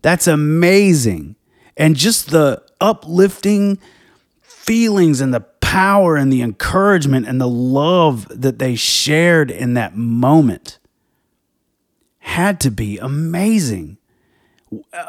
That's 0.02 0.26
amazing. 0.26 1.36
And 1.76 1.96
just 1.96 2.30
the 2.30 2.62
uplifting 2.80 3.78
feelings 4.42 5.20
and 5.20 5.32
the 5.32 5.40
power 5.40 6.16
and 6.16 6.32
the 6.32 6.42
encouragement 6.42 7.26
and 7.26 7.40
the 7.40 7.48
love 7.48 8.26
that 8.28 8.58
they 8.58 8.74
shared 8.74 9.50
in 9.50 9.74
that 9.74 9.96
moment 9.96 10.78
had 12.18 12.60
to 12.60 12.70
be 12.70 12.98
amazing. 12.98 13.98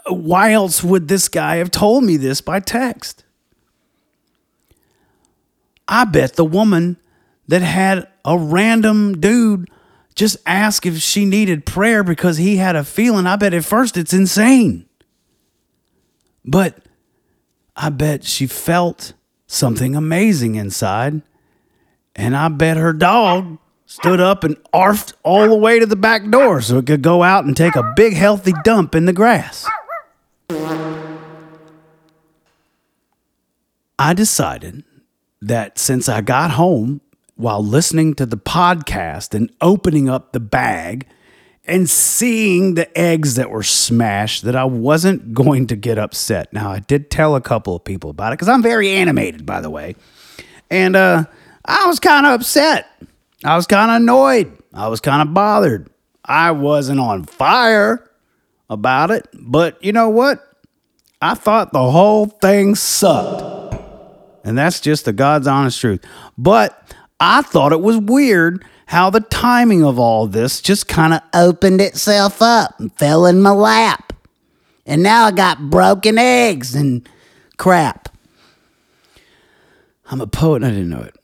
Why 0.08 0.54
else 0.54 0.84
would 0.84 1.08
this 1.08 1.28
guy 1.28 1.58
have 1.58 1.72
told 1.72 2.04
me 2.04 2.18
this 2.18 2.42
by 2.42 2.60
text? 2.60 3.26
I 5.88 6.06
bet 6.06 6.36
the 6.36 6.46
woman 6.46 6.98
that 7.48 7.62
had 7.62 8.08
a 8.24 8.38
random 8.38 9.20
dude 9.20 9.70
just 10.16 10.38
ask 10.46 10.86
if 10.86 10.98
she 11.00 11.26
needed 11.26 11.66
prayer 11.66 12.04
because 12.04 12.38
he 12.38 12.58
had 12.58 12.76
a 12.76 12.84
feeling. 12.84 13.26
I 13.26 13.38
bet 13.38 13.54
at 13.54 13.66
first 13.66 13.98
it's 13.98 14.14
insane. 14.14 14.86
But 16.46 16.78
I 17.82 17.90
bet 17.90 18.26
she 18.26 18.46
felt 18.46 19.14
something 19.48 19.96
amazing 19.96 20.56
inside. 20.56 21.22
And 22.14 22.36
I 22.36 22.50
bet 22.50 22.76
her 22.76 22.92
dog 22.92 23.58
stood 23.86 24.20
up 24.20 24.44
and 24.44 24.58
arfed 24.74 25.14
all 25.24 25.48
the 25.48 25.56
way 25.56 25.80
to 25.80 25.86
the 25.86 25.96
back 25.96 26.30
door 26.30 26.60
so 26.60 26.80
it 26.80 26.88
could 26.88 27.02
go 27.02 27.24
out 27.24 27.46
and 27.46 27.56
take 27.56 27.78
a 27.78 27.94
big 27.96 28.14
healthy 28.14 28.52
dump 28.66 28.96
in 28.96 29.06
the 29.06 29.14
grass. 29.14 29.66
I 33.98 34.14
decided 34.14 34.84
that 35.42 35.80
since 35.80 36.10
I 36.10 36.20
got 36.20 36.52
home 36.52 37.00
while 37.36 37.64
listening 37.64 38.14
to 38.16 38.26
the 38.26 38.38
podcast 38.38 39.34
and 39.34 39.50
opening 39.62 40.10
up 40.10 40.34
the 40.34 40.42
bag 40.42 41.08
and 41.70 41.90
seeing 41.90 42.74
the 42.74 42.98
eggs 42.98 43.36
that 43.36 43.52
were 43.52 43.64
smashed 43.64 44.44
that 44.44 44.56
I 44.56 44.66
wasn't 44.66 45.34
going 45.34 45.68
to 45.68 45.76
get 45.76 46.00
upset. 46.00 46.52
Now, 46.52 46.72
I 46.72 46.80
did 46.80 47.12
tell 47.12 47.36
a 47.36 47.42
couple 47.42 47.76
of 47.76 47.84
people 47.84 48.10
about 48.10 48.34
it 48.34 48.38
because 48.38 48.50
I'm 48.50 48.64
very 48.64 48.90
animated, 48.90 49.46
by 49.46 49.62
the 49.62 49.70
way. 49.70 49.96
And 50.72 50.96
uh, 50.96 51.26
I 51.64 51.86
was 51.86 52.00
kind 52.00 52.26
of 52.26 52.34
upset. 52.34 52.88
I 53.46 53.56
was 53.56 53.68
kind 53.68 53.92
of 53.92 53.98
annoyed. 53.98 54.58
I 54.74 54.88
was 54.88 55.00
kind 55.00 55.22
of 55.22 55.34
bothered. 55.34 55.90
I 56.26 56.52
wasn't 56.52 57.00
on 57.00 57.24
fire 57.24 58.10
about 58.70 59.12
it, 59.12 59.28
but 59.34 59.82
you 59.84 59.92
know 59.92 60.10
what? 60.10 60.40
I 61.22 61.36
thought 61.36 61.72
the 61.72 61.92
whole 61.92 62.26
thing 62.26 62.76
sucked. 62.76 63.76
And 64.44 64.58
that's 64.58 64.80
just 64.80 65.06
the 65.06 65.14
God's 65.14 65.48
honest 65.48 65.80
truth. 65.80 66.04
But 66.38 66.96
I 67.20 67.42
thought 67.42 67.74
it 67.74 67.82
was 67.82 67.98
weird 67.98 68.66
how 68.90 69.08
the 69.12 69.20
timing 69.20 69.84
of 69.84 70.00
all 70.00 70.26
this 70.26 70.60
just 70.60 70.88
kind 70.88 71.14
of 71.14 71.22
opened 71.32 71.80
itself 71.80 72.42
up 72.42 72.80
and 72.80 72.92
fell 72.98 73.28
in 73.28 73.40
my 73.40 73.52
lap. 73.52 74.14
And 74.84 75.04
now 75.04 75.26
I 75.26 75.32
got 75.32 75.70
broken 75.70 76.18
eggs 76.18 76.74
and 76.74 77.08
crap. 77.58 78.10
I'm 80.10 80.22
a 80.22 80.26
poet 80.26 80.64
and 80.64 80.66
I 80.66 80.70
didn't 80.72 80.90
know 80.90 81.02
it. 81.02 81.16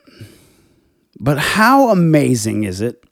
But 1.19 1.39
how 1.39 1.89
amazing 1.89 2.65
is 2.65 2.81
it, 2.81 3.03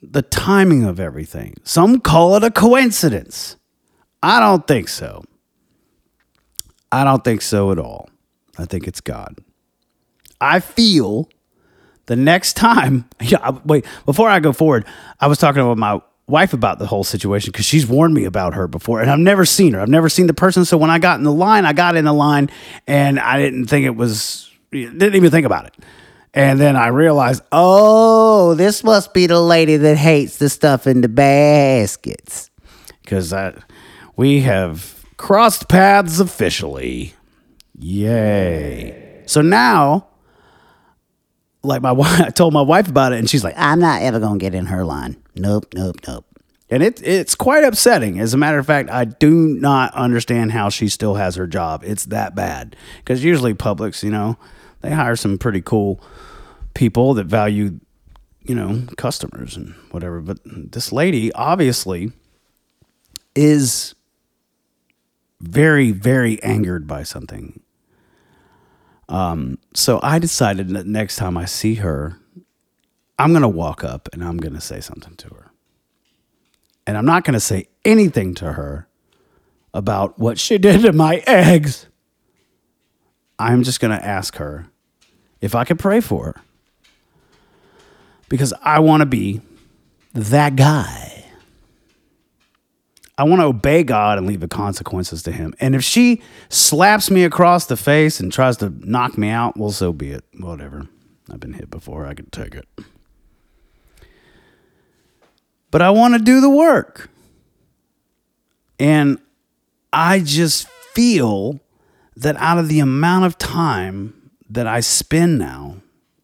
the 0.00 0.22
timing 0.22 0.84
of 0.84 0.98
everything? 0.98 1.56
Some 1.62 2.00
call 2.00 2.34
it 2.36 2.44
a 2.44 2.50
coincidence. 2.50 3.56
I 4.22 4.40
don't 4.40 4.66
think 4.66 4.88
so. 4.88 5.22
I 6.90 7.04
don't 7.04 7.24
think 7.24 7.42
so 7.42 7.70
at 7.72 7.78
all. 7.78 8.08
I 8.56 8.64
think 8.64 8.88
it's 8.88 9.02
God. 9.02 9.36
I 10.40 10.60
feel 10.60 11.28
the 12.06 12.16
next 12.16 12.54
time, 12.54 13.08
yeah, 13.20 13.58
wait, 13.64 13.84
before 14.06 14.28
I 14.28 14.40
go 14.40 14.52
forward, 14.52 14.84
I 15.20 15.26
was 15.26 15.38
talking 15.38 15.66
with 15.68 15.78
my 15.78 16.00
wife 16.26 16.52
about 16.52 16.78
the 16.78 16.86
whole 16.86 17.04
situation 17.04 17.50
because 17.50 17.66
she's 17.66 17.86
warned 17.86 18.14
me 18.14 18.24
about 18.24 18.54
her 18.54 18.68
before 18.68 19.00
and 19.00 19.10
I've 19.10 19.18
never 19.18 19.44
seen 19.44 19.74
her. 19.74 19.80
I've 19.80 19.88
never 19.88 20.08
seen 20.08 20.28
the 20.28 20.34
person. 20.34 20.64
So 20.64 20.76
when 20.76 20.90
I 20.90 20.98
got 20.98 21.18
in 21.18 21.24
the 21.24 21.32
line, 21.32 21.64
I 21.64 21.72
got 21.72 21.96
in 21.96 22.04
the 22.04 22.12
line 22.12 22.48
and 22.86 23.18
I 23.18 23.38
didn't 23.38 23.66
think 23.66 23.86
it 23.86 23.96
was, 23.96 24.50
didn't 24.70 25.14
even 25.14 25.30
think 25.30 25.46
about 25.46 25.66
it. 25.66 25.74
And 26.34 26.58
then 26.58 26.76
I 26.76 26.88
realized, 26.88 27.42
oh, 27.52 28.54
this 28.54 28.82
must 28.82 29.12
be 29.12 29.26
the 29.26 29.40
lady 29.40 29.76
that 29.76 29.96
hates 29.96 30.38
the 30.38 30.48
stuff 30.48 30.86
in 30.86 31.02
the 31.02 31.08
baskets. 31.08 32.50
Because 33.02 33.34
we 34.16 34.40
have 34.40 35.04
crossed 35.18 35.68
paths 35.68 36.20
officially. 36.20 37.14
Yay. 37.78 39.22
So 39.26 39.42
now 39.42 40.08
like 41.62 41.82
my 41.82 41.92
wife, 41.92 42.20
I 42.20 42.30
told 42.30 42.52
my 42.52 42.62
wife 42.62 42.88
about 42.88 43.12
it, 43.12 43.18
and 43.18 43.28
she's 43.28 43.44
like, 43.44 43.54
"I'm 43.56 43.80
not 43.80 44.02
ever 44.02 44.20
gonna 44.20 44.38
get 44.38 44.54
in 44.54 44.66
her 44.66 44.84
line. 44.84 45.16
Nope, 45.34 45.66
nope, 45.74 45.96
nope." 46.06 46.24
And 46.70 46.82
it 46.82 47.02
it's 47.02 47.34
quite 47.34 47.64
upsetting. 47.64 48.18
As 48.18 48.32
a 48.32 48.38
matter 48.38 48.58
of 48.58 48.66
fact, 48.66 48.90
I 48.90 49.04
do 49.04 49.30
not 49.30 49.94
understand 49.94 50.52
how 50.52 50.70
she 50.70 50.88
still 50.88 51.14
has 51.16 51.36
her 51.36 51.46
job. 51.46 51.82
It's 51.84 52.06
that 52.06 52.34
bad 52.34 52.76
because 52.98 53.22
usually 53.22 53.54
Publix, 53.54 54.02
you 54.02 54.10
know, 54.10 54.38
they 54.80 54.90
hire 54.90 55.16
some 55.16 55.38
pretty 55.38 55.60
cool 55.60 56.00
people 56.74 57.14
that 57.14 57.26
value, 57.26 57.78
you 58.42 58.54
know, 58.54 58.84
customers 58.96 59.56
and 59.56 59.74
whatever. 59.90 60.20
But 60.20 60.38
this 60.44 60.92
lady 60.92 61.32
obviously 61.34 62.12
is 63.34 63.94
very, 65.40 65.90
very 65.90 66.42
angered 66.42 66.86
by 66.86 67.02
something 67.02 67.60
um, 69.12 69.58
so 69.74 70.00
I 70.02 70.18
decided 70.18 70.70
that 70.70 70.86
next 70.86 71.16
time 71.16 71.36
I 71.36 71.44
see 71.44 71.74
her, 71.76 72.18
I'm 73.18 73.32
going 73.32 73.42
to 73.42 73.48
walk 73.48 73.84
up 73.84 74.08
and 74.10 74.24
I'm 74.24 74.38
going 74.38 74.54
to 74.54 74.60
say 74.60 74.80
something 74.80 75.14
to 75.16 75.28
her. 75.28 75.50
And 76.86 76.96
I'm 76.96 77.04
not 77.04 77.24
going 77.24 77.34
to 77.34 77.40
say 77.40 77.68
anything 77.84 78.34
to 78.36 78.54
her 78.54 78.88
about 79.74 80.18
what 80.18 80.38
she 80.38 80.56
did 80.66 80.80
to 80.82 80.94
my 80.94 81.22
eggs. 81.26 81.88
I'm 83.38 83.64
just 83.64 83.80
going 83.80 83.96
to 83.96 84.02
ask 84.02 84.36
her 84.36 84.66
if 85.42 85.54
I 85.54 85.64
could 85.64 85.78
pray 85.78 86.00
for 86.00 86.24
her. 86.24 86.40
Because 88.30 88.54
I 88.62 88.80
want 88.80 89.02
to 89.02 89.06
be 89.06 89.42
that 90.14 90.56
guy. 90.56 91.11
I 93.18 93.24
want 93.24 93.40
to 93.40 93.46
obey 93.46 93.84
God 93.84 94.18
and 94.18 94.26
leave 94.26 94.40
the 94.40 94.48
consequences 94.48 95.22
to 95.24 95.32
Him. 95.32 95.54
And 95.60 95.74
if 95.74 95.84
she 95.84 96.22
slaps 96.48 97.10
me 97.10 97.24
across 97.24 97.66
the 97.66 97.76
face 97.76 98.20
and 98.20 98.32
tries 98.32 98.56
to 98.58 98.70
knock 98.86 99.18
me 99.18 99.28
out, 99.28 99.56
well, 99.56 99.70
so 99.70 99.92
be 99.92 100.10
it. 100.10 100.24
Whatever. 100.38 100.88
I've 101.30 101.40
been 101.40 101.52
hit 101.52 101.70
before. 101.70 102.06
I 102.06 102.14
can 102.14 102.30
take 102.30 102.54
it. 102.54 102.66
But 105.70 105.82
I 105.82 105.90
want 105.90 106.14
to 106.14 106.20
do 106.20 106.40
the 106.40 106.50
work. 106.50 107.10
And 108.78 109.18
I 109.92 110.20
just 110.20 110.66
feel 110.68 111.60
that 112.16 112.36
out 112.36 112.58
of 112.58 112.68
the 112.68 112.80
amount 112.80 113.26
of 113.26 113.38
time 113.38 114.30
that 114.48 114.66
I 114.66 114.80
spend 114.80 115.38
now 115.38 115.81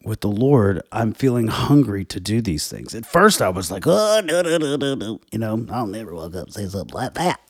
with 0.08 0.22
the 0.22 0.28
Lord, 0.28 0.82
I'm 0.90 1.12
feeling 1.12 1.48
hungry 1.48 2.04
to 2.06 2.18
do 2.18 2.40
these 2.40 2.68
things. 2.68 2.94
At 2.94 3.06
first, 3.06 3.42
I 3.42 3.50
was 3.50 3.70
like, 3.70 3.86
oh, 3.86 4.20
no, 4.24 4.42
no, 4.42 4.56
no, 4.56 4.76
no, 4.76 4.94
no. 4.94 5.20
You 5.30 5.38
know, 5.38 5.66
I'll 5.70 5.86
never 5.86 6.14
walk 6.14 6.34
up 6.34 6.46
and 6.46 6.54
say 6.54 6.66
something 6.66 6.94
like 6.94 7.14
that. 7.14 7.40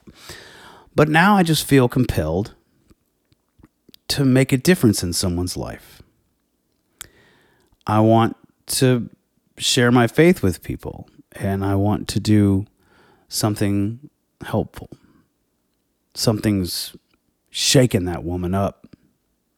But 0.95 1.09
now 1.09 1.37
I 1.37 1.43
just 1.43 1.65
feel 1.65 1.89
compelled 1.89 2.55
to 4.09 4.25
make 4.25 4.53
a 4.53 4.57
difference 4.57 5.03
in 5.03 5.13
someone's 5.13 5.57
life. 5.57 6.03
I 7.87 8.01
want 8.01 8.37
to 8.67 9.09
share 9.57 9.93
my 9.93 10.07
faith 10.07 10.43
with 10.43 10.63
people 10.63 11.09
and 11.33 11.65
I 11.65 11.75
want 11.75 12.09
to 12.09 12.21
do 12.21 12.67
something 13.29 14.11
helpful. 14.45 14.91
Something's 16.15 16.97
shaking 17.51 18.05
that 18.07 18.25
woman 18.25 18.55
up. 18.55 18.88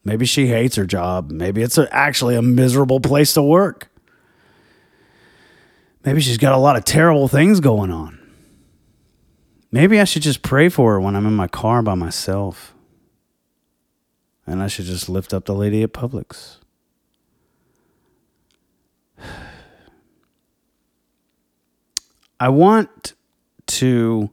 Maybe 0.05 0.25
she 0.25 0.47
hates 0.47 0.77
her 0.77 0.87
job. 0.87 1.31
Maybe 1.31 1.63
it's 1.63 1.77
a, 1.79 1.93
actually 1.95 2.35
a 2.35 2.43
miserable 2.43 3.01
place 3.01 3.35
to 3.35 3.43
work. 3.43 3.91
Maybe 6.05 6.21
she's 6.21 6.39
got 6.39 6.55
a 6.55 6.59
lot 6.59 6.77
of 6.77 6.85
terrible 6.85 7.29
things 7.29 7.61
going 7.61 7.91
on. 7.91 8.19
Maybe 9.71 10.01
I 10.01 10.05
should 10.05 10.23
just 10.23 10.43
pray 10.43 10.69
for 10.69 10.93
her 10.93 11.01
when 11.01 11.15
I'm 11.15 11.27
in 11.27 11.35
my 11.35 11.47
car 11.47 11.83
by 11.83 11.95
myself. 11.95 12.75
And 14.47 14.63
I 14.63 14.67
should 14.69 14.87
just 14.87 15.09
lift 15.09 15.35
up 15.35 15.45
the 15.45 15.55
lady 15.55 15.83
at 15.83 15.93
Publix. 15.93 16.57
I 22.41 22.49
want 22.49 23.13
to 23.67 24.31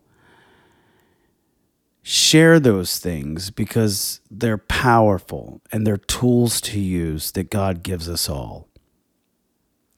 share 2.08 2.58
those 2.58 3.00
things 3.00 3.52
because 3.52 4.22
they're 4.32 4.58
powerful 4.58 5.62
and 5.74 5.86
they're 5.86 5.98
tools 5.98 6.62
to 6.62 6.80
use 6.80 7.32
that 7.32 7.50
God 7.50 7.84
gives 7.84 8.08
us 8.08 8.30
all. 8.30 8.70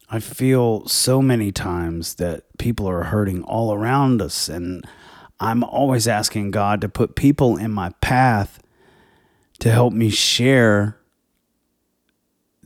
I 0.10 0.20
feel 0.20 0.88
so 0.88 1.22
many 1.22 1.52
times 1.52 2.16
that 2.16 2.46
people 2.58 2.90
are 2.90 3.04
hurting 3.04 3.44
all 3.44 3.72
around 3.72 4.24
us, 4.24 4.50
and 4.50 4.84
I'm 5.40 5.64
always 5.64 6.08
asking 6.08 6.50
God 6.50 6.82
to 6.82 6.90
put 6.90 7.16
people 7.16 7.58
in 7.58 7.70
my 7.70 7.92
path 8.02 8.60
to 9.60 9.70
help 9.70 9.94
me 9.94 10.10
share 10.10 10.98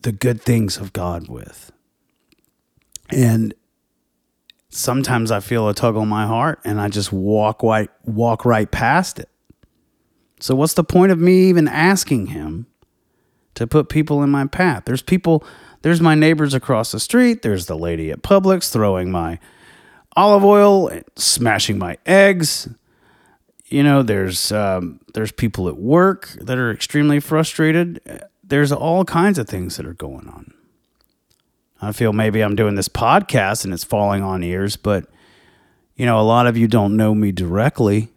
the 0.04 0.14
good 0.14 0.42
things 0.42 0.78
of 0.78 0.94
God 0.94 1.28
with. 1.28 1.70
And 3.10 3.54
sometimes 4.70 5.32
I 5.32 5.42
feel 5.42 5.68
a 5.68 5.74
tug 5.74 5.98
on 5.98 6.08
my 6.08 6.28
heart 6.28 6.62
and 6.64 6.80
I 6.80 6.88
just 6.88 7.12
walk 7.12 7.62
right 7.62 7.90
walk 8.06 8.46
right 8.46 8.72
past 8.72 9.20
it. 9.20 9.28
So 10.44 10.56
what's 10.56 10.74
the 10.74 10.84
point 10.84 11.14
of 11.14 11.20
me 11.20 11.46
even 11.46 11.70
asking 11.70 12.28
him 12.28 12.66
to 13.56 13.66
put 13.66 13.88
people 13.88 14.22
in 14.24 14.30
my 14.30 14.46
path? 14.46 14.84
There's 14.84 15.02
people 15.02 15.42
there's 15.84 16.02
my 16.02 16.16
neighbors 16.16 16.54
across 16.54 16.92
the 16.92 17.00
street, 17.00 17.44
there's 17.44 17.68
the 17.68 17.78
lady 17.78 18.12
at 18.12 18.24
Publix 18.24 18.70
throwing 18.70 19.10
my 19.10 19.40
olive 20.18 20.44
oil, 20.44 20.92
smashing 21.16 21.78
my 21.78 21.98
eggs. 22.06 22.68
You 23.68 23.84
know, 23.84 24.04
there's 24.04 24.52
um, 24.52 25.00
there's 25.14 25.32
people 25.32 25.70
at 25.70 25.78
work 25.78 26.28
that 26.42 26.58
are 26.58 26.72
extremely 26.72 27.22
frustrated. 27.22 28.02
There's 28.44 28.74
all 28.74 29.06
kinds 29.06 29.40
of 29.40 29.48
things 29.48 29.78
that 29.78 29.86
are 29.86 29.94
going 29.94 30.28
on. 30.28 30.54
I 31.82 31.94
feel 31.94 32.12
maybe 32.12 32.42
I'm 32.42 32.58
doing 32.58 32.76
this 32.76 32.90
podcast 32.90 33.64
and 33.64 33.74
it's 33.74 33.86
falling 33.86 34.24
on 34.24 34.44
ears, 34.44 34.76
but 34.76 35.06
you 35.96 36.06
know, 36.06 36.20
a 36.20 36.28
lot 36.28 36.48
of 36.48 36.58
you 36.58 36.68
don't 36.68 36.98
know 36.98 37.16
me 37.16 37.32
directly. 37.32 38.10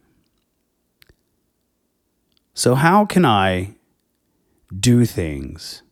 So, 2.59 2.75
how 2.75 3.05
can 3.05 3.27
I 3.27 3.75
do 4.75 5.05
things 5.05 5.83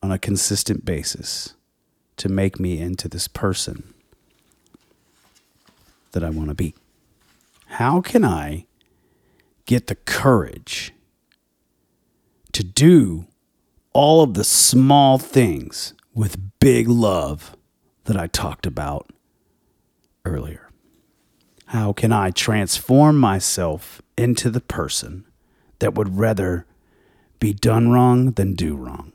on 0.00 0.12
a 0.12 0.20
consistent 0.20 0.84
basis 0.84 1.54
to 2.16 2.28
make 2.28 2.60
me 2.60 2.80
into 2.80 3.08
this 3.08 3.26
person 3.26 3.92
that 6.12 6.22
I 6.22 6.30
want 6.30 6.48
to 6.50 6.54
be? 6.54 6.76
How 7.66 8.00
can 8.00 8.24
I 8.24 8.66
get 9.66 9.88
the 9.88 9.96
courage 9.96 10.92
to 12.52 12.62
do 12.62 13.26
all 13.92 14.22
of 14.22 14.34
the 14.34 14.44
small 14.44 15.18
things 15.18 15.92
with 16.14 16.38
big 16.60 16.86
love 16.86 17.56
that 18.04 18.16
I 18.16 18.28
talked 18.28 18.64
about 18.64 19.10
earlier? 20.24 20.70
How 21.66 21.92
can 21.92 22.12
I 22.12 22.30
transform 22.30 23.18
myself 23.18 24.00
into 24.16 24.50
the 24.50 24.60
person 24.60 25.24
that 25.82 25.94
would 25.94 26.16
rather 26.16 26.64
be 27.40 27.52
done 27.52 27.90
wrong 27.90 28.30
than 28.30 28.54
do 28.54 28.76
wrong? 28.76 29.12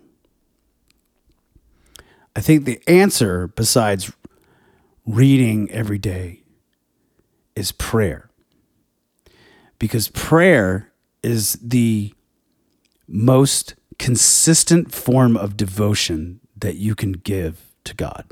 I 2.36 2.42
think 2.42 2.66
the 2.66 2.82
answer, 2.88 3.48
besides 3.48 4.12
reading 5.06 5.72
every 5.72 5.98
day, 5.98 6.44
is 7.56 7.72
prayer. 7.72 8.30
Because 9.80 10.10
prayer 10.10 10.92
is 11.24 11.54
the 11.54 12.14
most 13.08 13.76
consistent 13.98 14.94
form 14.94 15.38
of 15.38 15.56
devotion 15.56 16.42
that 16.58 16.76
you 16.76 16.96
can 16.96 17.14
give 17.14 17.74
to 17.86 17.96
God. 17.96 18.26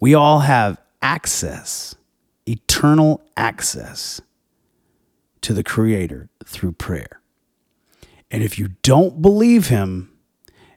We 0.00 0.14
all 0.14 0.40
have 0.40 0.80
access, 1.02 1.94
eternal 2.46 3.22
access 3.36 4.22
to 5.42 5.54
the 5.54 5.62
Creator 5.62 6.28
through 6.44 6.72
prayer. 6.72 7.20
And 8.30 8.42
if 8.42 8.58
you 8.58 8.68
don't 8.82 9.22
believe 9.22 9.68
Him, 9.68 10.12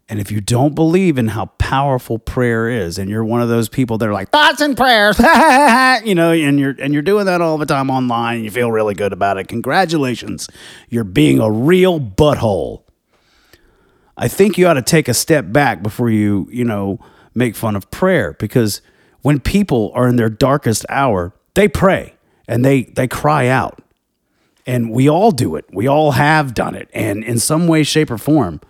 and 0.07 0.19
if 0.19 0.31
you 0.31 0.41
don't 0.41 0.75
believe 0.75 1.17
in 1.17 1.29
how 1.29 1.45
powerful 1.57 2.19
prayer 2.19 2.69
is, 2.69 2.97
and 2.97 3.09
you're 3.09 3.23
one 3.23 3.41
of 3.41 3.49
those 3.49 3.69
people 3.69 3.97
that 3.97 4.09
are 4.09 4.13
like 4.13 4.29
thoughts 4.29 4.59
and 4.59 4.75
prayers, 4.75 5.17
you 6.05 6.15
know, 6.15 6.31
and 6.31 6.59
you're 6.59 6.75
and 6.79 6.93
you're 6.93 7.01
doing 7.01 7.25
that 7.25 7.41
all 7.41 7.57
the 7.57 7.65
time 7.65 7.89
online, 7.89 8.37
and 8.37 8.45
you 8.45 8.51
feel 8.51 8.71
really 8.71 8.93
good 8.93 9.13
about 9.13 9.37
it. 9.37 9.47
Congratulations, 9.47 10.49
you're 10.89 11.03
being 11.03 11.39
a 11.39 11.49
real 11.49 11.99
butthole. 11.99 12.83
I 14.17 14.27
think 14.27 14.57
you 14.57 14.67
ought 14.67 14.73
to 14.73 14.81
take 14.81 15.07
a 15.07 15.13
step 15.13 15.51
back 15.51 15.81
before 15.81 16.09
you, 16.09 16.47
you 16.51 16.65
know, 16.65 16.99
make 17.33 17.55
fun 17.55 17.75
of 17.75 17.89
prayer 17.89 18.35
because 18.37 18.81
when 19.21 19.39
people 19.39 19.91
are 19.95 20.07
in 20.07 20.15
their 20.15 20.29
darkest 20.29 20.85
hour, 20.89 21.33
they 21.53 21.67
pray 21.67 22.15
and 22.47 22.65
they 22.65 22.83
they 22.83 23.07
cry 23.07 23.47
out. 23.47 23.81
And 24.65 24.91
we 24.91 25.09
all 25.09 25.31
do 25.31 25.55
it. 25.55 25.65
We 25.73 25.87
all 25.87 26.11
have 26.11 26.53
done 26.53 26.75
it 26.75 26.89
and 26.93 27.23
in 27.23 27.39
some 27.39 27.67
way 27.67 27.83
shape 27.83 28.11
or 28.11 28.17
form. 28.17 28.61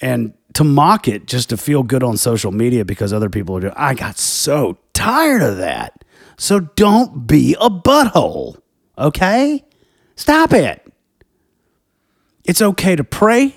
And 0.00 0.34
to 0.54 0.64
mock 0.64 1.08
it 1.08 1.26
just 1.26 1.50
to 1.50 1.56
feel 1.56 1.82
good 1.82 2.02
on 2.02 2.16
social 2.16 2.52
media 2.52 2.84
because 2.84 3.12
other 3.12 3.28
people 3.28 3.56
are 3.56 3.60
doing 3.60 3.74
I 3.76 3.94
got 3.94 4.18
so 4.18 4.78
tired 4.92 5.42
of 5.42 5.58
that. 5.58 6.04
So 6.36 6.60
don't 6.60 7.26
be 7.26 7.56
a 7.60 7.68
butthole. 7.68 8.60
Okay? 8.98 9.64
Stop 10.16 10.52
it. 10.52 10.80
It's 12.44 12.62
okay 12.62 12.96
to 12.96 13.04
pray. 13.04 13.56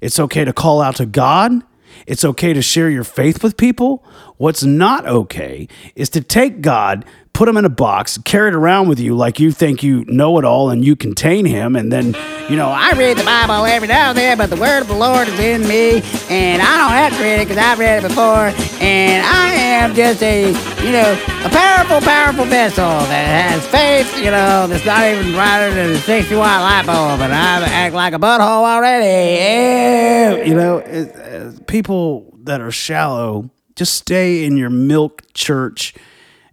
It's 0.00 0.18
okay 0.18 0.44
to 0.44 0.52
call 0.52 0.80
out 0.80 0.96
to 0.96 1.06
God. 1.06 1.62
It's 2.06 2.24
okay 2.24 2.52
to 2.52 2.62
share 2.62 2.90
your 2.90 3.04
faith 3.04 3.42
with 3.42 3.56
people. 3.56 4.04
What's 4.36 4.64
not 4.64 5.06
okay 5.06 5.68
is 5.94 6.08
to 6.10 6.20
take 6.20 6.60
God, 6.62 7.04
put 7.32 7.48
him 7.48 7.56
in 7.56 7.64
a 7.64 7.70
box, 7.70 8.18
carry 8.18 8.48
it 8.48 8.54
around 8.54 8.88
with 8.88 9.00
you 9.00 9.14
like 9.14 9.40
you 9.40 9.50
think 9.50 9.82
you 9.82 10.04
know 10.06 10.38
it 10.38 10.44
all 10.44 10.70
and 10.70 10.84
you 10.84 10.94
contain 10.94 11.44
him, 11.44 11.74
and 11.76 11.90
then, 11.90 12.14
you 12.48 12.56
know, 12.56 12.68
I 12.68 12.92
read 12.92 13.16
the 13.16 13.24
Bible 13.24 13.64
every 13.64 13.88
now 13.88 14.10
and 14.10 14.18
then, 14.18 14.38
but 14.38 14.50
the 14.50 14.56
word 14.56 14.82
of 14.82 14.88
the 14.88 14.94
Lord 14.94 15.28
is 15.28 15.38
in 15.40 15.62
me, 15.66 16.02
and 16.28 16.60
I 16.62 16.76
don't 16.76 16.92
have 16.92 17.16
to 17.16 17.22
read 17.22 17.40
it 17.40 17.48
because 17.48 17.58
I've 17.58 17.78
read 17.78 18.04
it 18.04 18.08
before, 18.08 18.52
and 18.80 19.26
I 19.26 19.52
am 19.54 19.94
just 19.94 20.22
a, 20.22 20.48
you 20.84 20.92
know, 20.92 21.12
a 21.44 21.48
powerful, 21.48 22.00
powerful 22.00 22.44
vessel 22.44 22.84
that 22.84 23.50
has 23.50 23.66
faith, 23.66 24.16
you 24.18 24.30
know, 24.30 24.66
that's 24.66 24.84
not 24.84 25.04
even 25.04 25.32
brighter 25.32 25.74
than 25.74 25.90
a 25.92 25.98
60 25.98 26.36
watt 26.36 26.60
light 26.60 26.86
bulb, 26.86 27.20
and 27.20 27.32
I 27.32 27.62
act 27.64 27.94
like 27.94 28.12
a 28.12 28.18
butthole 28.18 28.64
already. 28.64 30.42
Ew. 30.42 30.50
You 30.50 30.54
know, 30.54 30.78
it, 30.78 31.16
uh, 31.16 31.52
people 31.66 32.36
that 32.42 32.60
are 32.60 32.70
shallow 32.70 33.50
just 33.74 33.94
stay 33.94 34.44
in 34.44 34.56
your 34.56 34.70
milk 34.70 35.22
church 35.32 35.94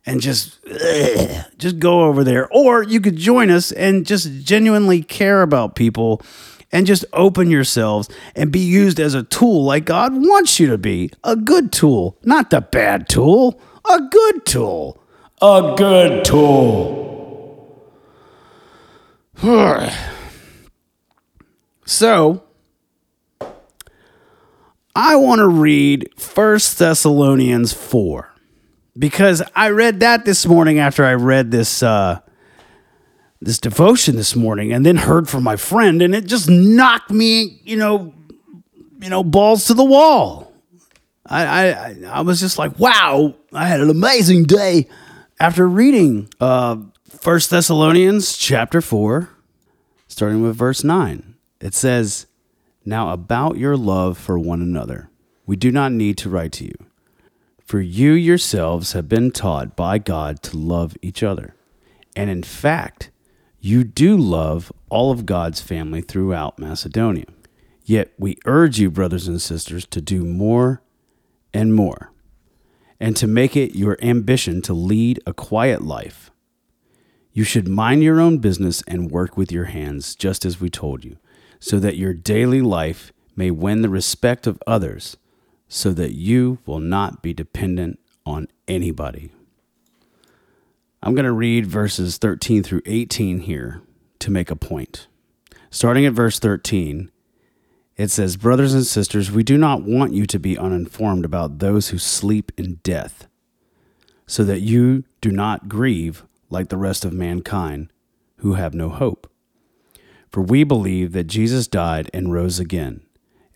and 0.05 0.21
just 0.21 0.59
ugh, 0.67 1.45
just 1.57 1.79
go 1.79 2.03
over 2.05 2.23
there. 2.23 2.47
Or 2.51 2.83
you 2.83 3.01
could 3.01 3.15
join 3.15 3.49
us 3.49 3.71
and 3.71 4.05
just 4.05 4.43
genuinely 4.43 5.03
care 5.03 5.41
about 5.41 5.75
people 5.75 6.21
and 6.71 6.85
just 6.85 7.05
open 7.13 7.49
yourselves 7.49 8.09
and 8.35 8.51
be 8.51 8.59
used 8.59 8.99
as 8.99 9.13
a 9.13 9.23
tool 9.23 9.63
like 9.63 9.85
God 9.85 10.13
wants 10.13 10.59
you 10.59 10.67
to 10.67 10.77
be. 10.77 11.11
A 11.23 11.35
good 11.35 11.71
tool 11.71 12.17
not 12.23 12.49
the 12.49 12.61
bad 12.61 13.09
tool. 13.09 13.59
A 13.89 14.01
good 14.01 14.45
tool. 14.45 15.01
A 15.41 15.73
good 15.77 16.25
tool. 16.25 16.95
So 21.85 22.43
I 24.95 25.15
want 25.15 25.39
to 25.39 25.47
read 25.47 26.07
1 26.35 26.59
Thessalonians 26.77 27.73
4 27.73 28.28
because 28.97 29.41
I 29.55 29.69
read 29.69 29.99
that 30.01 30.25
this 30.25 30.45
morning 30.45 30.79
after 30.79 31.05
I 31.05 31.13
read 31.13 31.51
this 31.51 31.83
uh, 31.83 32.19
this 33.41 33.59
devotion 33.59 34.15
this 34.15 34.35
morning 34.35 34.73
and 34.73 34.85
then 34.85 34.97
heard 34.97 35.29
from 35.29 35.43
my 35.43 35.55
friend 35.55 36.01
and 36.01 36.13
it 36.13 36.25
just 36.25 36.49
knocked 36.49 37.09
me, 37.11 37.61
you 37.63 37.77
know, 37.77 38.13
you 39.01 39.09
know, 39.09 39.23
balls 39.23 39.65
to 39.65 39.73
the 39.73 39.83
wall. 39.83 40.53
I 41.25 41.71
I 41.71 41.95
I 42.07 42.21
was 42.21 42.39
just 42.39 42.57
like, 42.57 42.77
wow, 42.79 43.35
I 43.53 43.67
had 43.67 43.79
an 43.81 43.89
amazing 43.89 44.43
day 44.43 44.87
after 45.39 45.67
reading 45.67 46.29
uh 46.39 46.77
1 47.23 47.39
Thessalonians 47.49 48.37
chapter 48.37 48.81
4 48.81 49.29
starting 50.07 50.41
with 50.41 50.55
verse 50.55 50.83
9. 50.83 51.35
It 51.61 51.73
says, 51.73 52.25
"Now 52.85 53.11
about 53.11 53.57
your 53.57 53.75
love 53.77 54.17
for 54.17 54.39
one 54.39 54.61
another, 54.61 55.09
we 55.45 55.55
do 55.55 55.71
not 55.71 55.91
need 55.91 56.17
to 56.19 56.29
write 56.29 56.51
to 56.53 56.65
you." 56.65 56.88
For 57.69 57.81
you 57.81 58.13
yourselves 58.13 58.93
have 58.93 59.07
been 59.07 59.29
taught 59.29 59.75
by 59.75 59.99
God 59.99 60.41
to 60.41 60.57
love 60.57 60.97
each 61.03 61.21
other. 61.21 61.53
And 62.15 62.27
in 62.27 62.41
fact, 62.41 63.11
you 63.59 63.83
do 63.83 64.17
love 64.17 64.73
all 64.89 65.11
of 65.11 65.27
God's 65.27 65.61
family 65.61 66.01
throughout 66.01 66.57
Macedonia. 66.57 67.27
Yet 67.85 68.11
we 68.17 68.39
urge 68.45 68.79
you, 68.79 68.89
brothers 68.89 69.27
and 69.27 69.39
sisters, 69.39 69.85
to 69.85 70.01
do 70.01 70.25
more 70.25 70.81
and 71.53 71.75
more, 71.75 72.11
and 72.99 73.15
to 73.17 73.27
make 73.27 73.55
it 73.55 73.75
your 73.75 73.99
ambition 74.01 74.63
to 74.63 74.73
lead 74.73 75.19
a 75.27 75.33
quiet 75.35 75.83
life. 75.83 76.31
You 77.33 77.43
should 77.43 77.67
mind 77.67 78.01
your 78.01 78.19
own 78.19 78.39
business 78.39 78.81
and 78.87 79.11
work 79.11 79.37
with 79.37 79.51
your 79.51 79.65
hands, 79.65 80.15
just 80.15 80.43
as 80.43 80.59
we 80.59 80.71
told 80.71 81.05
you, 81.05 81.17
so 81.59 81.77
that 81.77 81.97
your 81.97 82.15
daily 82.15 82.63
life 82.63 83.13
may 83.35 83.51
win 83.51 83.83
the 83.83 83.89
respect 83.89 84.47
of 84.47 84.59
others 84.65 85.17
so 85.69 85.93
that 85.93 86.13
you 86.13 86.57
will 86.65 86.79
not 86.79 87.21
be 87.21 87.33
dependent 87.33 87.99
on 88.25 88.47
anybody. 88.67 89.31
I'm 91.01 91.15
going 91.15 91.25
to 91.25 91.31
read 91.31 91.65
verses 91.65 92.17
13 92.17 92.63
through 92.63 92.81
18 92.85 93.41
here 93.41 93.81
to 94.17 94.31
make 94.31 94.51
a 94.51 94.55
point. 94.55 95.07
Starting 95.69 96.05
at 96.05 96.13
verse 96.13 96.39
13, 96.39 97.09
it 97.95 98.09
says, 98.09 98.35
Brothers 98.35 98.73
and 98.73 98.85
sisters, 98.85 99.31
we 99.31 99.43
do 99.43 99.57
not 99.57 99.83
want 99.83 100.13
you 100.13 100.25
to 100.25 100.39
be 100.39 100.57
uninformed 100.57 101.23
about 101.23 101.59
those 101.59 101.89
who 101.89 101.97
sleep 101.97 102.51
in 102.57 102.79
death, 102.83 103.27
so 104.25 104.43
that 104.43 104.61
you 104.61 105.03
do 105.21 105.31
not 105.31 105.69
grieve 105.69 106.23
like 106.49 106.69
the 106.69 106.77
rest 106.77 107.05
of 107.05 107.13
mankind 107.13 107.93
who 108.37 108.53
have 108.53 108.73
no 108.73 108.89
hope. 108.89 109.31
For 110.31 110.41
we 110.41 110.63
believe 110.63 111.11
that 111.11 111.25
Jesus 111.25 111.67
died 111.67 112.09
and 112.13 112.33
rose 112.33 112.59
again. 112.59 113.01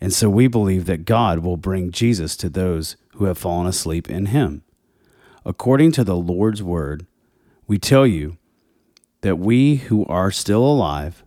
And 0.04 0.12
so 0.12 0.28
we 0.28 0.48
believe 0.48 0.84
that 0.84 1.06
God 1.06 1.38
will 1.38 1.56
bring 1.56 1.90
Jesus 1.90 2.36
to 2.36 2.50
those 2.50 2.98
who 3.14 3.24
have 3.24 3.38
fallen 3.38 3.66
asleep 3.66 4.10
in 4.10 4.26
him. 4.26 4.62
According 5.46 5.92
to 5.92 6.04
the 6.04 6.14
Lord's 6.14 6.62
word, 6.62 7.06
we 7.66 7.78
tell 7.78 8.06
you 8.06 8.36
that 9.22 9.38
we 9.38 9.76
who 9.76 10.04
are 10.04 10.30
still 10.30 10.62
alive, 10.62 11.24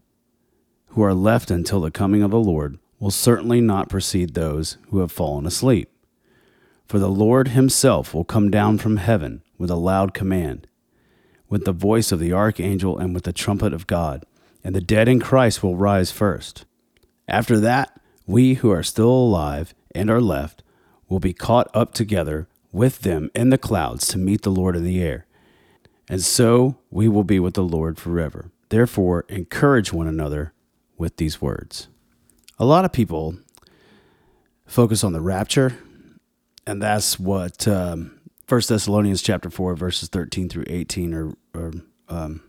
who 0.89 1.01
are 1.01 1.15
left 1.15 1.49
until 1.49 1.81
the 1.81 1.89
coming 1.89 2.21
of 2.21 2.29
the 2.29 2.39
Lord, 2.39 2.77
will 2.99 3.09
certainly 3.09 3.61
not 3.61 3.89
precede 3.89 4.35
those 4.35 4.77
who 4.91 4.99
have 4.99 5.11
fallen 5.11 5.47
asleep. 5.47 5.89
For 6.85 6.99
the 6.99 7.09
Lord 7.09 7.47
himself 7.47 8.13
will 8.13 8.25
come 8.25 8.51
down 8.51 8.77
from 8.77 8.97
heaven 8.97 9.41
with 9.57 9.71
a 9.71 9.75
loud 9.75 10.13
command, 10.13 10.67
with 11.49 11.65
the 11.65 11.71
voice 11.71 12.11
of 12.11 12.19
the 12.19 12.31
archangel 12.31 12.99
and 12.99 13.15
with 13.15 13.23
the 13.23 13.33
trumpet 13.33 13.73
of 13.73 13.87
God, 13.87 14.23
and 14.63 14.75
the 14.75 14.81
dead 14.81 15.07
in 15.07 15.19
Christ 15.19 15.63
will 15.63 15.75
rise 15.75 16.11
first. 16.11 16.65
After 17.27 17.59
that, 17.61 17.96
we 18.27 18.55
who 18.55 18.69
are 18.69 18.83
still 18.83 19.09
alive 19.09 19.73
and 19.95 20.11
are 20.11 20.21
left 20.21 20.61
will 21.09 21.19
be 21.19 21.33
caught 21.33 21.69
up 21.73 21.93
together 21.93 22.47
with 22.71 22.99
them 22.99 23.31
in 23.33 23.49
the 23.49 23.57
clouds 23.57 24.07
to 24.09 24.17
meet 24.17 24.41
the 24.43 24.51
Lord 24.51 24.75
in 24.75 24.83
the 24.83 25.01
air. 25.01 25.25
And 26.09 26.21
so 26.21 26.77
we 26.91 27.07
will 27.07 27.23
be 27.23 27.39
with 27.39 27.55
the 27.55 27.63
Lord 27.63 27.97
forever. 27.97 28.51
Therefore, 28.69 29.25
encourage 29.29 29.93
one 29.93 30.07
another 30.07 30.53
with 30.97 31.17
these 31.17 31.41
words. 31.41 31.87
A 32.59 32.65
lot 32.65 32.85
of 32.85 32.91
people 32.91 33.37
focus 34.65 35.03
on 35.03 35.13
the 35.13 35.21
rapture, 35.21 35.77
and 36.65 36.81
that's 36.81 37.17
what 37.17 37.67
um, 37.67 38.19
1 38.49 38.61
Thessalonians 38.67 39.21
chapter 39.21 39.49
4, 39.49 39.75
verses 39.75 40.09
13 40.09 40.49
through 40.49 40.65
18 40.67 41.13
are, 41.13 41.33
are 41.53 41.71
um, 42.09 42.41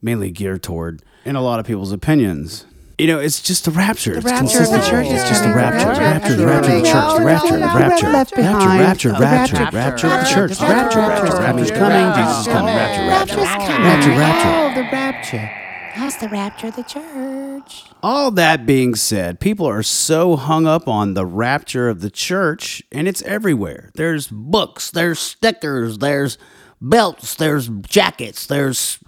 mainly 0.00 0.30
geared 0.30 0.62
toward 0.62 1.02
in 1.24 1.36
a 1.36 1.42
lot 1.42 1.60
of 1.60 1.66
people's 1.66 1.92
opinions. 1.92 2.66
You 2.98 3.06
know, 3.06 3.18
it's 3.18 3.40
just 3.40 3.64
the 3.64 3.70
rapture. 3.70 4.14
it's 4.16 4.24
rapture 4.24 4.42
of 4.44 4.70
the 4.70 4.78
consistent. 4.78 4.84
church 4.84 5.06
is 5.06 5.20
It's 5.20 5.28
just 5.28 5.42
the 5.42 5.54
rapture, 5.54 5.94
the 5.94 6.00
rapture, 6.00 6.36
the 6.36 6.46
Rapture, 6.46 6.72
of 6.72 6.82
the 6.82 6.88
church, 6.88 7.16
the 7.16 7.24
rapture, 7.24 7.58
the 7.58 7.60
rapture, 7.60 8.06
rapture, 8.06 8.10
rapture, 8.10 8.38
rapture, 8.78 9.08
The 9.08 9.18
rapture, 9.18 9.58
rapture, 9.58 9.76
rapture 9.76 10.06
of 10.06 10.20
the 10.20 10.26
church, 10.26 10.60
rapture, 10.60 10.98
rapture, 10.98 10.98
rapture, 11.00 11.24
rapture, 11.24 11.42
rapture's 11.42 11.70
coming, 11.70 12.14
Jesus 12.22 12.40
is 12.40 12.46
coming, 12.52 12.74
rapture, 12.74 13.06
rapture, 13.08 13.36
rapture, 13.36 14.10
rapture. 14.10 14.48
Oh, 14.48 14.74
the 14.74 14.88
rapture. 14.92 15.50
How's 15.94 16.16
the 16.16 16.28
rapture 16.28 16.66
of 16.68 16.76
the 16.76 16.82
church? 16.84 17.84
All 18.02 18.30
that 18.30 18.64
being 18.66 18.94
said, 18.94 19.40
people 19.40 19.66
are 19.66 19.82
so 19.82 20.36
hung 20.36 20.66
up 20.66 20.88
on 20.88 21.14
the 21.14 21.26
rapture 21.26 21.88
of 21.88 22.00
the 22.00 22.10
church, 22.10 22.82
and 22.92 23.06
it's 23.08 23.22
everywhere. 23.22 23.90
There's 23.94 24.28
books, 24.28 24.90
there's 24.90 25.18
stickers, 25.18 25.98
there's 25.98 26.38
belts, 26.80 27.34
there's 27.34 27.68
jackets, 27.68 28.46
there's 28.46 28.98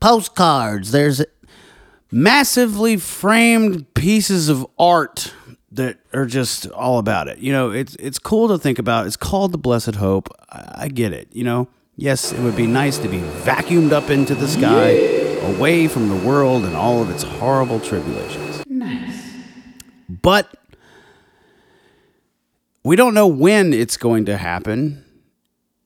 postcards, 0.00 0.92
there's 0.92 1.24
massively 2.10 2.96
framed 2.96 3.92
pieces 3.94 4.48
of 4.48 4.66
art 4.78 5.32
that 5.70 5.98
are 6.12 6.26
just 6.26 6.66
all 6.70 6.98
about 6.98 7.28
it. 7.28 7.38
You 7.38 7.52
know, 7.52 7.70
it's 7.70 7.94
it's 7.96 8.18
cool 8.18 8.48
to 8.48 8.58
think 8.58 8.78
about. 8.78 9.06
It's 9.06 9.16
called 9.16 9.52
the 9.52 9.58
Blessed 9.58 9.96
Hope. 9.96 10.28
I, 10.50 10.84
I 10.84 10.88
get 10.88 11.12
it. 11.12 11.28
You 11.32 11.44
know, 11.44 11.68
yes, 11.96 12.32
it 12.32 12.40
would 12.40 12.56
be 12.56 12.66
nice 12.66 12.98
to 12.98 13.08
be 13.08 13.18
vacuumed 13.18 13.92
up 13.92 14.10
into 14.10 14.34
the 14.34 14.48
sky, 14.48 14.90
away 15.54 15.88
from 15.88 16.08
the 16.08 16.16
world 16.26 16.64
and 16.64 16.74
all 16.74 17.02
of 17.02 17.10
its 17.10 17.22
horrible 17.22 17.80
tribulations. 17.80 18.62
Nice. 18.66 19.22
But 20.08 20.54
we 22.82 22.96
don't 22.96 23.14
know 23.14 23.26
when 23.26 23.72
it's 23.74 23.96
going 23.96 24.24
to 24.26 24.36
happen. 24.36 25.04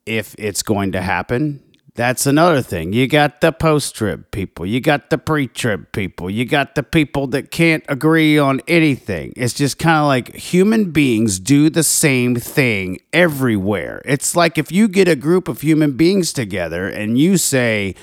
If 0.04 0.34
it's 0.36 0.64
going 0.64 0.92
to 0.92 1.00
happen, 1.00 1.62
that's 1.94 2.24
another 2.24 2.62
thing. 2.62 2.94
You 2.94 3.06
got 3.06 3.42
the 3.42 3.52
post 3.52 3.94
trib 3.94 4.30
people, 4.30 4.64
you 4.64 4.80
got 4.80 5.10
the 5.10 5.18
pre 5.18 5.46
trib 5.46 5.92
people, 5.92 6.30
you 6.30 6.46
got 6.46 6.74
the 6.74 6.82
people 6.82 7.26
that 7.28 7.50
can't 7.50 7.84
agree 7.86 8.38
on 8.38 8.62
anything. 8.66 9.34
It's 9.36 9.52
just 9.52 9.78
kind 9.78 9.98
of 9.98 10.06
like 10.06 10.34
human 10.34 10.90
beings 10.90 11.38
do 11.38 11.68
the 11.68 11.82
same 11.82 12.36
thing 12.36 12.98
everywhere. 13.12 14.00
It's 14.06 14.34
like 14.34 14.56
if 14.56 14.72
you 14.72 14.88
get 14.88 15.06
a 15.06 15.16
group 15.16 15.48
of 15.48 15.60
human 15.60 15.92
beings 15.92 16.32
together 16.32 16.88
and 16.88 17.18
you 17.18 17.36
say, 17.36 17.94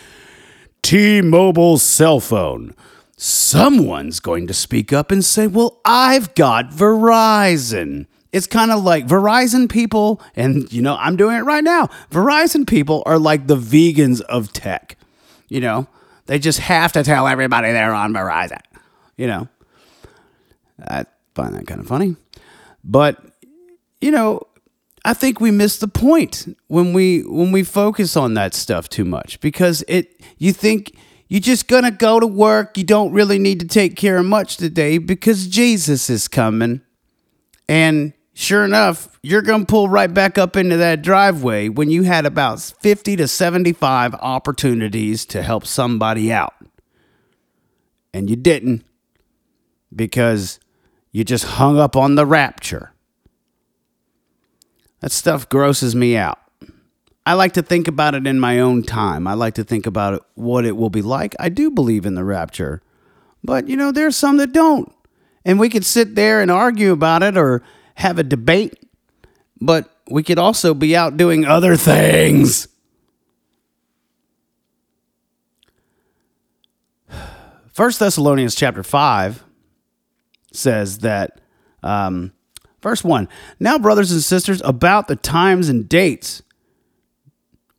T 0.83 1.21
Mobile 1.21 1.79
cell 1.79 2.19
phone, 2.19 2.75
someone's 3.17 4.19
going 4.19 4.45
to 4.47 4.53
speak 4.53 4.93
up 4.93 5.09
and 5.11 5.25
say, 5.25 5.47
Well, 5.47 5.81
I've 5.83 6.35
got 6.35 6.69
Verizon. 6.69 8.05
It's 8.31 8.47
kind 8.47 8.71
of 8.71 8.83
like 8.83 9.07
Verizon 9.07 9.69
people, 9.69 10.21
and 10.35 10.71
you 10.71 10.81
know, 10.81 10.95
I'm 10.97 11.15
doing 11.15 11.37
it 11.37 11.41
right 11.41 11.63
now. 11.63 11.87
Verizon 12.11 12.67
people 12.67 13.01
are 13.05 13.17
like 13.17 13.47
the 13.47 13.57
vegans 13.57 14.21
of 14.21 14.53
tech. 14.53 14.97
You 15.47 15.61
know, 15.61 15.87
they 16.27 16.37
just 16.37 16.59
have 16.59 16.91
to 16.91 17.03
tell 17.03 17.27
everybody 17.27 17.71
they're 17.71 17.93
on 17.93 18.13
Verizon. 18.13 18.61
You 19.17 19.27
know, 19.27 19.47
I 20.87 21.05
find 21.33 21.55
that 21.55 21.65
kind 21.65 21.81
of 21.81 21.87
funny. 21.87 22.15
But, 22.83 23.19
you 23.99 24.11
know, 24.11 24.43
I 25.03 25.13
think 25.13 25.39
we 25.39 25.51
miss 25.51 25.77
the 25.77 25.87
point 25.87 26.55
when 26.67 26.93
we 26.93 27.21
when 27.21 27.51
we 27.51 27.63
focus 27.63 28.15
on 28.15 28.35
that 28.35 28.53
stuff 28.53 28.89
too 28.89 29.05
much 29.05 29.39
because 29.39 29.83
it 29.87 30.21
you 30.37 30.53
think 30.53 30.95
you're 31.27 31.39
just 31.39 31.67
gonna 31.67 31.91
go 31.91 32.19
to 32.19 32.27
work, 32.27 32.77
you 32.77 32.83
don't 32.83 33.11
really 33.11 33.39
need 33.39 33.59
to 33.61 33.67
take 33.67 33.95
care 33.95 34.17
of 34.17 34.25
much 34.25 34.57
today 34.57 34.97
because 34.97 35.47
Jesus 35.47 36.09
is 36.09 36.27
coming. 36.27 36.81
And 37.67 38.13
sure 38.33 38.63
enough, 38.63 39.19
you're 39.21 39.41
gonna 39.41 39.65
pull 39.65 39.89
right 39.89 40.13
back 40.13 40.37
up 40.37 40.55
into 40.55 40.77
that 40.77 41.01
driveway 41.01 41.69
when 41.69 41.89
you 41.89 42.03
had 42.03 42.25
about 42.25 42.59
50 42.59 43.15
to 43.17 43.27
75 43.27 44.15
opportunities 44.15 45.25
to 45.25 45.41
help 45.41 45.65
somebody 45.65 46.31
out. 46.31 46.53
And 48.13 48.29
you 48.29 48.35
didn't 48.35 48.83
because 49.95 50.59
you 51.11 51.23
just 51.23 51.45
hung 51.45 51.79
up 51.79 51.95
on 51.95 52.15
the 52.15 52.25
rapture. 52.25 52.93
That 55.01 55.11
stuff 55.11 55.47
grosses 55.49 55.95
me 55.95 56.17
out. 56.17 56.39
I 57.25 57.33
like 57.33 57.53
to 57.53 57.61
think 57.61 57.87
about 57.87 58.15
it 58.15 58.25
in 58.25 58.39
my 58.39 58.59
own 58.59 58.83
time. 58.83 59.27
I 59.27 59.33
like 59.33 59.53
to 59.55 59.63
think 59.63 59.85
about 59.85 60.15
it, 60.15 60.21
what 60.33 60.65
it 60.65 60.75
will 60.75 60.89
be 60.89 61.01
like. 61.01 61.35
I 61.39 61.49
do 61.49 61.69
believe 61.69 62.05
in 62.05 62.15
the 62.15 62.23
rapture. 62.23 62.81
But, 63.43 63.67
you 63.67 63.77
know, 63.77 63.91
there's 63.91 64.17
some 64.17 64.37
that 64.37 64.51
don't. 64.51 64.91
And 65.45 65.59
we 65.59 65.69
could 65.69 65.85
sit 65.85 66.15
there 66.15 66.41
and 66.41 66.51
argue 66.51 66.91
about 66.91 67.23
it 67.23 67.37
or 67.37 67.61
have 67.99 68.17
a 68.17 68.23
debate, 68.23 68.81
but 69.59 69.93
we 70.09 70.23
could 70.23 70.39
also 70.39 70.73
be 70.73 70.95
out 70.95 71.17
doing 71.17 71.45
other 71.45 71.75
things. 71.75 72.69
First 77.73 77.99
Thessalonians 77.99 78.55
chapter 78.55 78.83
5 78.83 79.43
says 80.53 80.99
that, 80.99 81.41
um, 81.83 82.31
verse 82.81 83.03
1 83.03 83.27
Now, 83.59 83.77
brothers 83.77 84.13
and 84.13 84.21
sisters, 84.21 84.61
about 84.63 85.09
the 85.09 85.17
times 85.17 85.67
and 85.67 85.87
dates, 85.89 86.41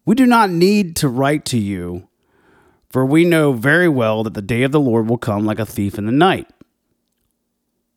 we 0.04 0.14
do 0.14 0.26
not 0.26 0.50
need 0.50 0.96
to 0.96 1.08
write 1.08 1.46
to 1.46 1.58
you, 1.58 2.08
for 2.90 3.06
we 3.06 3.24
know 3.24 3.54
very 3.54 3.88
well 3.88 4.22
that 4.24 4.34
the 4.34 4.42
day 4.42 4.64
of 4.64 4.72
the 4.72 4.80
Lord 4.80 5.08
will 5.08 5.16
come 5.18 5.46
like 5.46 5.58
a 5.58 5.64
thief 5.64 5.96
in 5.96 6.04
the 6.04 6.12
night. 6.12 6.46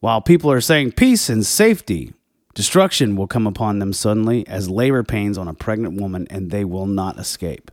While 0.04 0.20
people 0.20 0.52
are 0.52 0.60
saying 0.60 0.92
peace 0.92 1.30
and 1.30 1.46
safety, 1.46 2.12
destruction 2.54 3.16
will 3.16 3.26
come 3.26 3.48
upon 3.48 3.80
them 3.80 3.94
suddenly 3.94 4.46
as 4.50 4.70
labor 4.70 5.02
pains 5.02 5.38
on 5.38 5.48
a 5.48 5.54
pregnant 5.54 5.98
woman, 5.98 6.28
and 6.30 6.52
they 6.52 6.66
will 6.66 6.88
not 6.88 7.18
escape. 7.18 7.72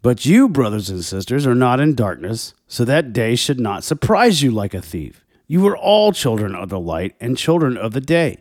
But 0.00 0.24
you, 0.24 0.48
brothers 0.48 0.88
and 0.88 1.04
sisters, 1.04 1.48
are 1.48 1.56
not 1.56 1.80
in 1.80 1.96
darkness, 1.96 2.54
so 2.68 2.84
that 2.84 3.12
day 3.12 3.34
should 3.34 3.58
not 3.58 3.82
surprise 3.82 4.40
you 4.40 4.52
like 4.52 4.72
a 4.72 4.80
thief. 4.80 5.26
You 5.48 5.66
are 5.66 5.76
all 5.76 6.12
children 6.12 6.54
of 6.54 6.68
the 6.68 6.78
light 6.78 7.16
and 7.18 7.36
children 7.36 7.76
of 7.76 7.90
the 7.90 8.00
day. 8.00 8.38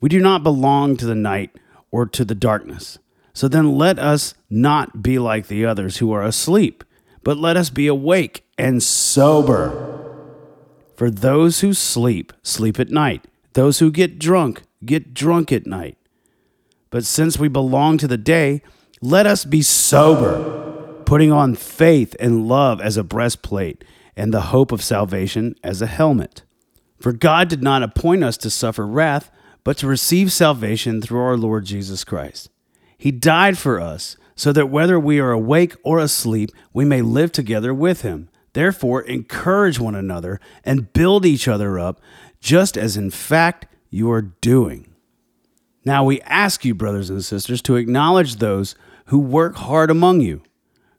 We 0.00 0.08
do 0.08 0.18
not 0.18 0.42
belong 0.42 0.96
to 0.96 1.06
the 1.06 1.14
night 1.14 1.56
or 1.92 2.06
to 2.06 2.24
the 2.24 2.34
darkness. 2.34 2.98
So 3.32 3.46
then 3.46 3.76
let 3.76 4.00
us 4.00 4.34
not 4.50 5.04
be 5.04 5.20
like 5.20 5.46
the 5.46 5.64
others 5.64 5.98
who 5.98 6.10
are 6.10 6.24
asleep, 6.24 6.82
but 7.22 7.36
let 7.36 7.56
us 7.56 7.70
be 7.70 7.86
awake 7.86 8.44
and 8.58 8.82
sober. 8.82 10.01
For 10.96 11.10
those 11.10 11.60
who 11.60 11.72
sleep, 11.74 12.32
sleep 12.42 12.78
at 12.78 12.90
night. 12.90 13.26
Those 13.54 13.80
who 13.80 13.90
get 13.90 14.18
drunk, 14.18 14.62
get 14.84 15.14
drunk 15.14 15.52
at 15.52 15.66
night. 15.66 15.98
But 16.90 17.04
since 17.04 17.38
we 17.38 17.48
belong 17.48 17.98
to 17.98 18.08
the 18.08 18.18
day, 18.18 18.62
let 19.00 19.26
us 19.26 19.44
be 19.44 19.62
sober, 19.62 21.02
putting 21.04 21.32
on 21.32 21.54
faith 21.54 22.14
and 22.20 22.46
love 22.46 22.80
as 22.80 22.96
a 22.96 23.04
breastplate, 23.04 23.84
and 24.16 24.32
the 24.32 24.42
hope 24.42 24.72
of 24.72 24.82
salvation 24.82 25.54
as 25.64 25.82
a 25.82 25.86
helmet. 25.86 26.42
For 27.00 27.12
God 27.12 27.48
did 27.48 27.62
not 27.62 27.82
appoint 27.82 28.22
us 28.22 28.36
to 28.38 28.50
suffer 28.50 28.86
wrath, 28.86 29.30
but 29.64 29.76
to 29.78 29.86
receive 29.86 30.32
salvation 30.32 31.00
through 31.00 31.20
our 31.20 31.36
Lord 31.36 31.64
Jesus 31.64 32.04
Christ. 32.04 32.48
He 32.96 33.10
died 33.10 33.58
for 33.58 33.80
us, 33.80 34.16
so 34.36 34.52
that 34.52 34.70
whether 34.70 34.98
we 34.98 35.18
are 35.18 35.32
awake 35.32 35.74
or 35.82 35.98
asleep, 35.98 36.50
we 36.72 36.84
may 36.84 37.02
live 37.02 37.32
together 37.32 37.74
with 37.74 38.02
him. 38.02 38.28
Therefore, 38.52 39.02
encourage 39.02 39.78
one 39.78 39.94
another 39.94 40.40
and 40.64 40.92
build 40.92 41.24
each 41.24 41.48
other 41.48 41.78
up, 41.78 42.00
just 42.40 42.76
as 42.76 42.96
in 42.96 43.10
fact 43.10 43.66
you 43.90 44.10
are 44.10 44.22
doing. 44.22 44.88
Now 45.84 46.04
we 46.04 46.20
ask 46.22 46.64
you, 46.64 46.74
brothers 46.74 47.10
and 47.10 47.24
sisters, 47.24 47.62
to 47.62 47.76
acknowledge 47.76 48.36
those 48.36 48.74
who 49.06 49.18
work 49.18 49.56
hard 49.56 49.90
among 49.90 50.20
you, 50.20 50.42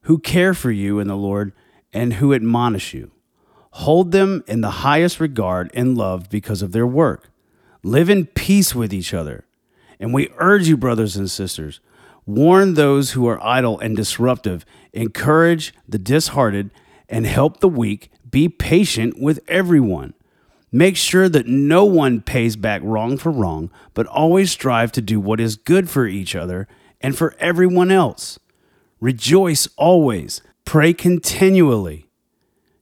who 0.01 0.19
care 0.19 0.53
for 0.53 0.71
you 0.71 0.99
in 0.99 1.07
the 1.07 1.15
Lord, 1.15 1.53
and 1.93 2.15
who 2.15 2.33
admonish 2.33 2.93
you. 2.93 3.11
Hold 3.71 4.11
them 4.11 4.43
in 4.47 4.61
the 4.61 4.69
highest 4.69 5.19
regard 5.19 5.71
and 5.73 5.97
love 5.97 6.29
because 6.29 6.61
of 6.61 6.73
their 6.73 6.87
work. 6.87 7.29
Live 7.81 8.09
in 8.09 8.25
peace 8.27 8.75
with 8.75 8.93
each 8.93 9.13
other. 9.13 9.45
And 9.99 10.13
we 10.13 10.29
urge 10.37 10.67
you, 10.67 10.77
brothers 10.77 11.15
and 11.15 11.29
sisters, 11.29 11.79
warn 12.25 12.73
those 12.73 13.11
who 13.11 13.27
are 13.27 13.43
idle 13.43 13.79
and 13.79 13.95
disruptive, 13.95 14.65
encourage 14.91 15.73
the 15.87 15.97
disheartened, 15.97 16.71
and 17.13 17.27
help 17.27 17.59
the 17.59 17.69
weak. 17.69 18.09
Be 18.29 18.49
patient 18.49 19.21
with 19.21 19.39
everyone. 19.47 20.15
Make 20.71 20.97
sure 20.97 21.29
that 21.29 21.45
no 21.45 21.85
one 21.85 22.21
pays 22.21 22.55
back 22.55 22.81
wrong 22.83 23.17
for 23.17 23.31
wrong, 23.31 23.69
but 23.93 24.07
always 24.07 24.49
strive 24.49 24.91
to 24.93 25.01
do 25.01 25.19
what 25.19 25.39
is 25.39 25.55
good 25.55 25.91
for 25.91 26.07
each 26.07 26.35
other 26.35 26.67
and 26.99 27.15
for 27.15 27.35
everyone 27.37 27.91
else. 27.91 28.39
Rejoice 28.99 29.67
always, 29.77 30.41
pray 30.65 30.91
continually. 30.91 32.07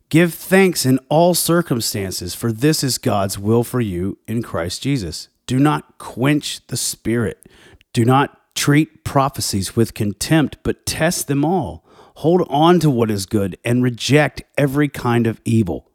Give 0.08 0.34
thanks 0.34 0.86
in 0.86 0.98
all 1.10 1.34
circumstances, 1.34 2.34
for 2.34 2.54
this 2.54 2.86
is 2.86 2.98
God's 2.98 3.38
will 3.38 3.66
for 3.66 3.82
you 3.82 4.18
in 4.30 4.42
Christ 4.42 4.82
Jesus. 4.82 5.28
Do 5.46 5.60
not 5.60 5.98
quench 5.98 6.66
the 6.68 6.78
Spirit. 6.78 7.46
Do 7.92 8.06
not 8.06 8.56
treat 8.56 9.04
prophecies 9.04 9.76
with 9.76 9.94
contempt, 9.94 10.56
but 10.64 10.86
test 10.86 11.28
them 11.28 11.44
all. 11.44 11.86
Hold 12.16 12.46
on 12.50 12.80
to 12.82 12.90
what 12.90 13.12
is 13.12 13.26
good 13.26 13.58
and 13.64 13.84
reject 13.84 14.44
every 14.58 14.88
kind 14.88 15.28
of 15.28 15.42
evil. 15.46 15.90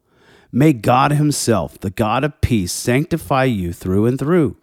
May 0.50 0.72
God 0.72 1.12
Himself, 1.12 1.78
the 1.78 1.90
God 1.90 2.24
of 2.24 2.40
peace, 2.40 2.72
sanctify 2.72 3.44
you 3.44 3.72
through 3.72 4.06
and 4.06 4.18
through. 4.18 4.56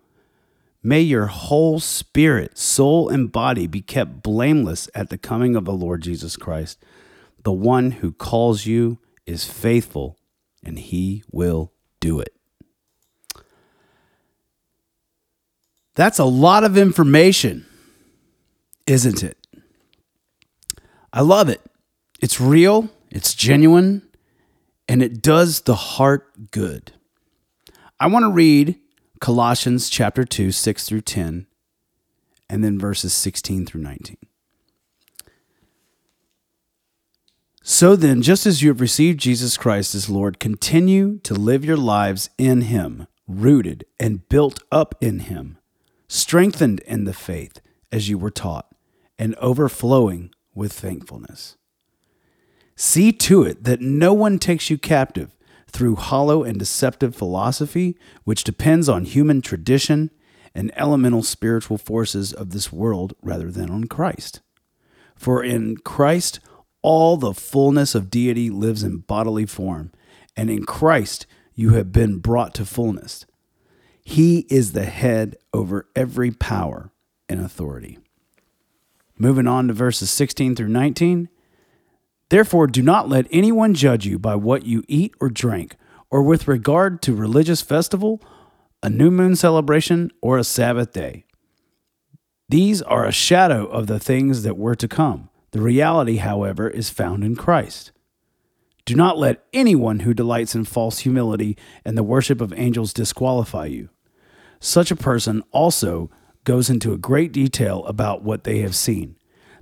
May 0.82 1.02
your 1.02 1.28
whole 1.28 1.80
spirit, 1.80 2.58
soul, 2.58 3.08
and 3.08 3.32
body 3.32 3.68
be 3.68 3.82
kept 3.82 4.22
blameless 4.22 4.90
at 4.94 5.10
the 5.10 5.18
coming 5.18 5.56
of 5.56 5.66
the 5.66 5.72
Lord 5.72 6.02
Jesus 6.02 6.36
Christ. 6.36 6.84
The 7.44 7.54
one 7.54 7.92
who 7.92 8.12
calls 8.12 8.66
you 8.66 9.00
is 9.26 9.46
faithful, 9.46 10.18
and 10.64 10.78
He 10.78 11.24
will 11.32 11.72
do 12.00 12.20
it. 12.20 12.34
That's 15.96 16.20
a 16.20 16.26
lot 16.26 16.64
of 16.64 16.78
information, 16.78 17.66
isn't 18.88 19.24
it? 19.24 19.38
I 21.16 21.22
love 21.22 21.48
it. 21.48 21.62
It's 22.20 22.42
real, 22.42 22.90
it's 23.12 23.36
genuine, 23.36 24.02
and 24.88 25.04
it 25.04 25.22
does 25.22 25.62
the 25.62 25.76
heart 25.76 26.50
good. 26.50 26.94
I 28.00 28.08
want 28.08 28.24
to 28.24 28.32
read 28.32 28.80
Colossians 29.22 29.90
chapter 29.90 30.26
2, 30.26 30.52
6 30.52 30.88
through 30.88 31.02
10, 31.02 31.46
and 32.50 32.64
then 32.64 32.80
verses 32.80 33.14
16 33.14 33.68
through 33.68 33.82
19. 33.82 34.18
So 37.62 37.96
then, 37.96 38.24
just 38.24 38.48
as 38.48 38.64
you 38.64 38.70
have 38.70 38.82
received 38.82 39.20
Jesus 39.20 39.56
Christ 39.56 39.94
as 39.94 40.10
Lord, 40.10 40.40
continue 40.40 41.20
to 41.20 41.36
live 41.36 41.64
your 41.64 41.78
lives 41.78 42.32
in 42.40 42.62
Him, 42.62 43.08
rooted 43.28 43.86
and 44.00 44.28
built 44.28 44.62
up 44.72 44.96
in 45.00 45.20
Him, 45.20 45.60
strengthened 46.08 46.80
in 46.82 47.06
the 47.06 47.14
faith 47.14 47.62
as 47.92 48.10
you 48.10 48.18
were 48.18 48.32
taught, 48.32 48.76
and 49.18 49.36
overflowing 49.36 50.34
with 50.54 50.74
thankfulness. 50.74 51.58
See 52.76 53.12
to 53.12 53.44
it 53.44 53.64
that 53.64 53.82
no 53.82 54.14
one 54.14 54.40
takes 54.40 54.70
you 54.70 54.78
captive 54.78 55.36
through 55.68 55.96
hollow 55.96 56.44
and 56.44 56.58
deceptive 56.58 57.16
philosophy, 57.16 57.98
which 58.24 58.44
depends 58.44 58.88
on 58.88 59.06
human 59.06 59.42
tradition 59.42 60.12
and 60.56 60.72
elemental 60.76 61.24
spiritual 61.24 61.78
forces 61.78 62.32
of 62.32 62.52
this 62.52 62.72
world 62.72 63.14
rather 63.22 63.50
than 63.52 63.70
on 63.70 63.86
Christ. 63.86 64.42
For 65.16 65.44
in 65.44 65.78
Christ, 65.78 66.40
all 66.82 67.18
the 67.18 67.34
fullness 67.34 67.96
of 67.96 68.12
deity 68.12 68.50
lives 68.50 68.84
in 68.84 68.98
bodily 68.98 69.46
form, 69.46 69.92
and 70.36 70.50
in 70.50 70.66
Christ 70.66 71.26
you 71.56 71.72
have 71.72 71.92
been 71.92 72.20
brought 72.20 72.54
to 72.56 72.66
fullness. 72.66 73.26
He 74.04 74.40
is 74.50 74.74
the 74.74 74.86
head 74.86 75.38
over 75.54 75.88
every 75.96 76.32
power 76.32 76.92
and 77.30 77.40
authority. 77.40 78.00
Moving 79.24 79.48
on 79.48 79.70
to 79.70 79.74
verses 79.74 80.12
16 80.12 80.54
through 80.54 80.68
19. 80.68 81.30
Therefore, 82.28 82.68
do 82.68 82.82
not 82.82 83.08
let 83.08 83.26
anyone 83.32 83.74
judge 83.74 84.06
you 84.06 84.20
by 84.20 84.36
what 84.36 84.66
you 84.66 84.84
eat 84.90 85.14
or 85.22 85.30
drink, 85.30 85.78
or 86.10 86.22
with 86.22 86.46
regard 86.46 87.02
to 87.04 87.16
religious 87.16 87.62
festival, 87.62 88.22
a 88.84 88.90
new 88.90 89.10
moon 89.10 89.38
celebration, 89.38 90.12
or 90.22 90.38
a 90.38 90.44
Sabbath 90.44 90.92
day. 90.92 91.24
These 92.50 92.82
are 92.82 93.06
a 93.06 93.14
shadow 93.14 93.66
of 93.66 93.88
the 93.88 93.98
things 93.98 94.44
that 94.44 94.58
were 94.58 94.76
to 94.76 94.90
come. 94.90 95.30
The 95.52 95.62
reality, 95.62 96.18
however, 96.18 96.70
is 96.70 96.90
found 96.90 97.24
in 97.24 97.38
Christ. 97.38 97.94
Do 98.84 98.94
not 98.94 99.18
let 99.18 99.46
anyone 99.54 100.00
who 100.00 100.14
delights 100.14 100.54
in 100.54 100.66
false 100.66 101.00
humility 101.00 101.58
and 101.86 101.98
the 101.98 102.04
worship 102.04 102.42
of 102.42 102.52
angels 102.58 102.92
disqualify 102.92 103.68
you. 103.68 103.88
Such 104.60 104.92
a 104.92 104.98
person 104.98 105.44
also 105.52 106.12
goes 106.44 106.70
into 106.70 106.94
a 106.94 106.98
great 106.98 107.32
detail 107.32 107.86
about 107.86 108.24
what 108.24 108.44
they 108.44 108.60
have 108.60 108.76
seen. 108.76 109.16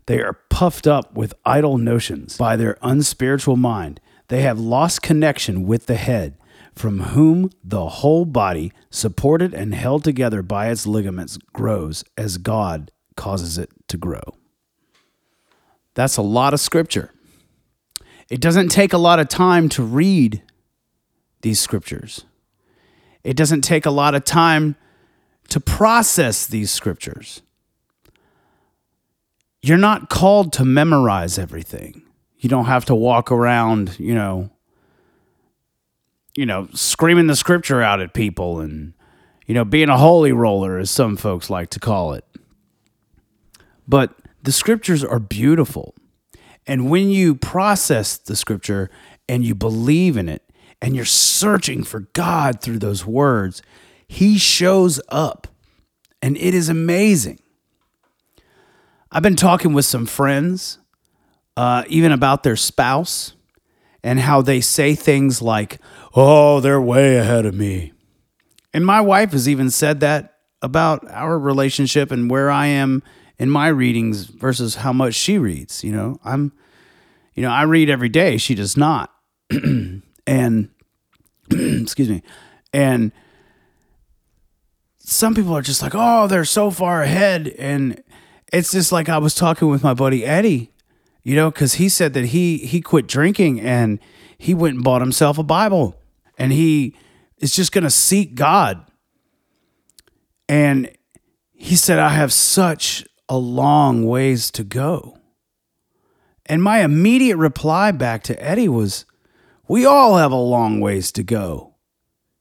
They 0.07 0.21
are 0.21 0.39
puffed 0.49 0.87
up 0.87 1.13
with 1.13 1.33
idle 1.45 1.77
notions 1.77 2.37
by 2.37 2.55
their 2.55 2.77
unspiritual 2.81 3.55
mind. 3.55 4.01
They 4.27 4.41
have 4.41 4.59
lost 4.59 5.01
connection 5.01 5.65
with 5.67 5.85
the 5.85 5.95
head, 5.95 6.37
from 6.73 6.99
whom 6.99 7.51
the 7.63 7.87
whole 7.87 8.25
body, 8.25 8.71
supported 8.89 9.53
and 9.53 9.75
held 9.75 10.03
together 10.03 10.41
by 10.41 10.69
its 10.69 10.87
ligaments, 10.87 11.37
grows 11.53 12.03
as 12.17 12.37
God 12.37 12.91
causes 13.15 13.57
it 13.57 13.69
to 13.87 13.97
grow. 13.97 14.21
That's 15.93 16.17
a 16.17 16.21
lot 16.21 16.53
of 16.53 16.59
scripture. 16.59 17.11
It 18.29 18.39
doesn't 18.39 18.69
take 18.69 18.93
a 18.93 18.97
lot 18.97 19.19
of 19.19 19.27
time 19.27 19.67
to 19.69 19.83
read 19.83 20.41
these 21.41 21.59
scriptures. 21.59 22.25
It 23.23 23.35
doesn't 23.35 23.61
take 23.61 23.85
a 23.85 23.91
lot 23.91 24.15
of 24.15 24.23
time 24.23 24.77
to 25.51 25.59
process 25.59 26.45
these 26.47 26.71
scriptures. 26.71 27.41
You're 29.61 29.77
not 29.77 30.09
called 30.09 30.53
to 30.53 30.65
memorize 30.65 31.37
everything. 31.37 32.01
You 32.37 32.49
don't 32.49 32.65
have 32.65 32.85
to 32.85 32.95
walk 32.95 33.31
around, 33.31 33.99
you 33.99 34.15
know, 34.15 34.49
you 36.35 36.45
know, 36.45 36.67
screaming 36.73 37.27
the 37.27 37.35
scripture 37.35 37.81
out 37.81 38.01
at 38.01 38.13
people 38.13 38.59
and 38.59 38.93
you 39.51 39.55
know, 39.55 39.65
being 39.65 39.89
a 39.89 39.97
holy 39.97 40.31
roller 40.31 40.77
as 40.77 40.89
some 40.89 41.17
folks 41.17 41.49
like 41.49 41.69
to 41.71 41.79
call 41.79 42.13
it. 42.13 42.23
But 43.85 44.15
the 44.41 44.53
scriptures 44.53 45.03
are 45.03 45.19
beautiful. 45.19 45.93
And 46.65 46.89
when 46.89 47.09
you 47.09 47.35
process 47.35 48.15
the 48.15 48.37
scripture 48.37 48.89
and 49.27 49.43
you 49.43 49.53
believe 49.53 50.15
in 50.15 50.29
it 50.29 50.43
and 50.81 50.95
you're 50.95 51.03
searching 51.03 51.83
for 51.83 52.01
God 52.13 52.61
through 52.61 52.79
those 52.79 53.05
words, 53.05 53.61
He 54.11 54.37
shows 54.37 54.99
up. 55.07 55.47
And 56.21 56.35
it 56.35 56.53
is 56.53 56.67
amazing. 56.67 57.39
I've 59.09 59.23
been 59.23 59.37
talking 59.37 59.71
with 59.71 59.85
some 59.85 60.05
friends, 60.05 60.79
uh, 61.55 61.85
even 61.87 62.11
about 62.11 62.43
their 62.43 62.57
spouse, 62.57 63.35
and 64.03 64.19
how 64.19 64.41
they 64.41 64.59
say 64.59 64.95
things 64.95 65.41
like, 65.41 65.79
oh, 66.13 66.59
they're 66.59 66.81
way 66.81 67.15
ahead 67.15 67.45
of 67.45 67.55
me. 67.55 67.93
And 68.73 68.85
my 68.85 68.99
wife 68.99 69.31
has 69.31 69.47
even 69.47 69.71
said 69.71 70.01
that 70.01 70.39
about 70.61 71.09
our 71.09 71.39
relationship 71.39 72.11
and 72.11 72.29
where 72.29 72.51
I 72.51 72.65
am 72.65 73.03
in 73.39 73.49
my 73.49 73.69
readings 73.69 74.25
versus 74.25 74.75
how 74.75 74.91
much 74.91 75.13
she 75.13 75.37
reads. 75.37 75.85
You 75.85 75.93
know, 75.93 76.19
I'm, 76.25 76.51
you 77.33 77.43
know, 77.43 77.49
I 77.49 77.61
read 77.61 77.89
every 77.89 78.09
day. 78.09 78.35
She 78.35 78.55
does 78.55 78.75
not. 78.75 79.09
and, 80.27 80.69
excuse 81.49 82.09
me. 82.09 82.23
And 82.73 83.13
some 85.03 85.33
people 85.33 85.55
are 85.55 85.61
just 85.61 85.81
like, 85.81 85.93
oh, 85.95 86.27
they're 86.27 86.45
so 86.45 86.71
far 86.71 87.01
ahead. 87.01 87.47
And 87.47 88.03
it's 88.53 88.71
just 88.71 88.91
like 88.91 89.09
I 89.09 89.17
was 89.17 89.35
talking 89.35 89.67
with 89.69 89.83
my 89.83 89.93
buddy 89.93 90.25
Eddie, 90.25 90.71
you 91.23 91.35
know, 91.35 91.49
because 91.49 91.75
he 91.75 91.89
said 91.89 92.13
that 92.13 92.25
he 92.25 92.57
he 92.57 92.81
quit 92.81 93.07
drinking 93.07 93.59
and 93.59 93.99
he 94.37 94.53
went 94.53 94.75
and 94.75 94.83
bought 94.83 95.01
himself 95.01 95.37
a 95.37 95.43
Bible 95.43 95.99
and 96.37 96.51
he 96.51 96.95
is 97.37 97.55
just 97.55 97.71
going 97.71 97.83
to 97.83 97.89
seek 97.89 98.35
God. 98.35 98.85
And 100.47 100.91
he 101.53 101.75
said, 101.75 101.99
I 101.99 102.09
have 102.09 102.33
such 102.33 103.05
a 103.29 103.37
long 103.37 104.05
ways 104.05 104.51
to 104.51 104.63
go. 104.63 105.17
And 106.45 106.61
my 106.61 106.79
immediate 106.79 107.37
reply 107.37 107.91
back 107.91 108.23
to 108.23 108.43
Eddie 108.43 108.67
was, 108.67 109.05
We 109.67 109.85
all 109.85 110.17
have 110.17 110.31
a 110.31 110.35
long 110.35 110.81
ways 110.81 111.11
to 111.13 111.23
go. 111.23 111.75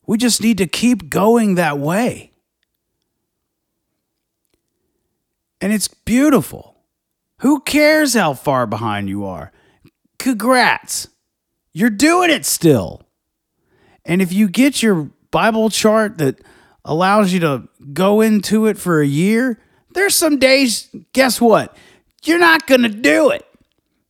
We 0.06 0.18
just 0.18 0.42
need 0.42 0.58
to 0.58 0.66
keep 0.66 1.08
going 1.08 1.54
that 1.54 1.78
way. 1.78 2.29
And 5.60 5.72
it's 5.72 5.88
beautiful. 5.88 6.76
Who 7.40 7.60
cares 7.60 8.14
how 8.14 8.34
far 8.34 8.66
behind 8.66 9.08
you 9.08 9.24
are? 9.24 9.52
Congrats. 10.18 11.08
You're 11.72 11.90
doing 11.90 12.30
it 12.30 12.44
still. 12.44 13.02
And 14.04 14.20
if 14.20 14.32
you 14.32 14.48
get 14.48 14.82
your 14.82 15.10
Bible 15.30 15.70
chart 15.70 16.18
that 16.18 16.40
allows 16.84 17.32
you 17.32 17.40
to 17.40 17.68
go 17.92 18.20
into 18.20 18.66
it 18.66 18.78
for 18.78 19.00
a 19.00 19.06
year, 19.06 19.58
there's 19.92 20.14
some 20.14 20.38
days, 20.38 20.88
guess 21.12 21.40
what? 21.40 21.76
You're 22.24 22.38
not 22.38 22.66
going 22.66 22.82
to 22.82 22.88
do 22.88 23.30
it, 23.30 23.46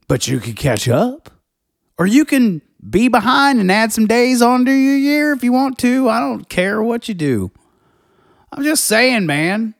but 0.08 0.26
you 0.26 0.40
can 0.40 0.54
catch 0.54 0.88
up. 0.88 1.30
Or 1.98 2.06
you 2.06 2.24
can 2.24 2.62
be 2.88 3.08
behind 3.08 3.60
and 3.60 3.70
add 3.70 3.92
some 3.92 4.06
days 4.06 4.40
onto 4.40 4.70
your 4.70 4.96
year 4.96 5.32
if 5.32 5.44
you 5.44 5.52
want 5.52 5.78
to. 5.78 6.08
I 6.08 6.18
don't 6.18 6.48
care 6.48 6.82
what 6.82 7.08
you 7.08 7.14
do. 7.14 7.50
I'm 8.50 8.64
just 8.64 8.86
saying, 8.86 9.26
man. 9.26 9.74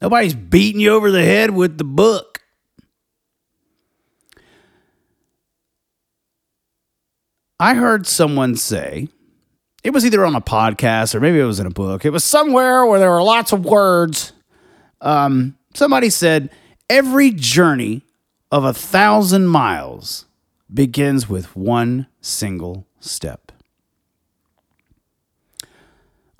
Nobody's 0.00 0.34
beating 0.34 0.80
you 0.80 0.92
over 0.92 1.10
the 1.10 1.24
head 1.24 1.50
with 1.50 1.78
the 1.78 1.84
book. 1.84 2.42
I 7.60 7.74
heard 7.74 8.06
someone 8.06 8.54
say, 8.54 9.08
it 9.82 9.90
was 9.90 10.06
either 10.06 10.24
on 10.24 10.36
a 10.36 10.40
podcast 10.40 11.14
or 11.14 11.20
maybe 11.20 11.40
it 11.40 11.44
was 11.44 11.58
in 11.58 11.66
a 11.66 11.70
book. 11.70 12.04
It 12.04 12.10
was 12.10 12.22
somewhere 12.22 12.86
where 12.86 13.00
there 13.00 13.10
were 13.10 13.22
lots 13.22 13.52
of 13.52 13.64
words 13.64 14.32
um, 15.00 15.56
somebody 15.74 16.10
said 16.10 16.50
every 16.88 17.30
journey 17.30 18.02
of 18.50 18.64
a 18.64 18.72
thousand 18.72 19.46
miles 19.46 20.26
begins 20.72 21.28
with 21.28 21.54
one 21.56 22.06
single 22.20 22.86
step. 23.00 23.52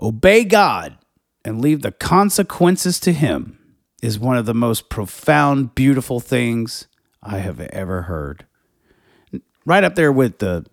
Obey 0.00 0.44
God 0.44 0.96
and 1.44 1.60
leave 1.60 1.82
the 1.82 1.92
consequences 1.92 3.00
to 3.00 3.12
Him 3.12 3.58
is 4.02 4.18
one 4.18 4.36
of 4.36 4.46
the 4.46 4.54
most 4.54 4.88
profound, 4.88 5.74
beautiful 5.74 6.20
things 6.20 6.86
I 7.22 7.38
have 7.38 7.60
ever 7.60 8.02
heard. 8.02 8.46
Right 9.64 9.84
up 9.84 9.94
there 9.96 10.12
with 10.12 10.38
the 10.38 10.64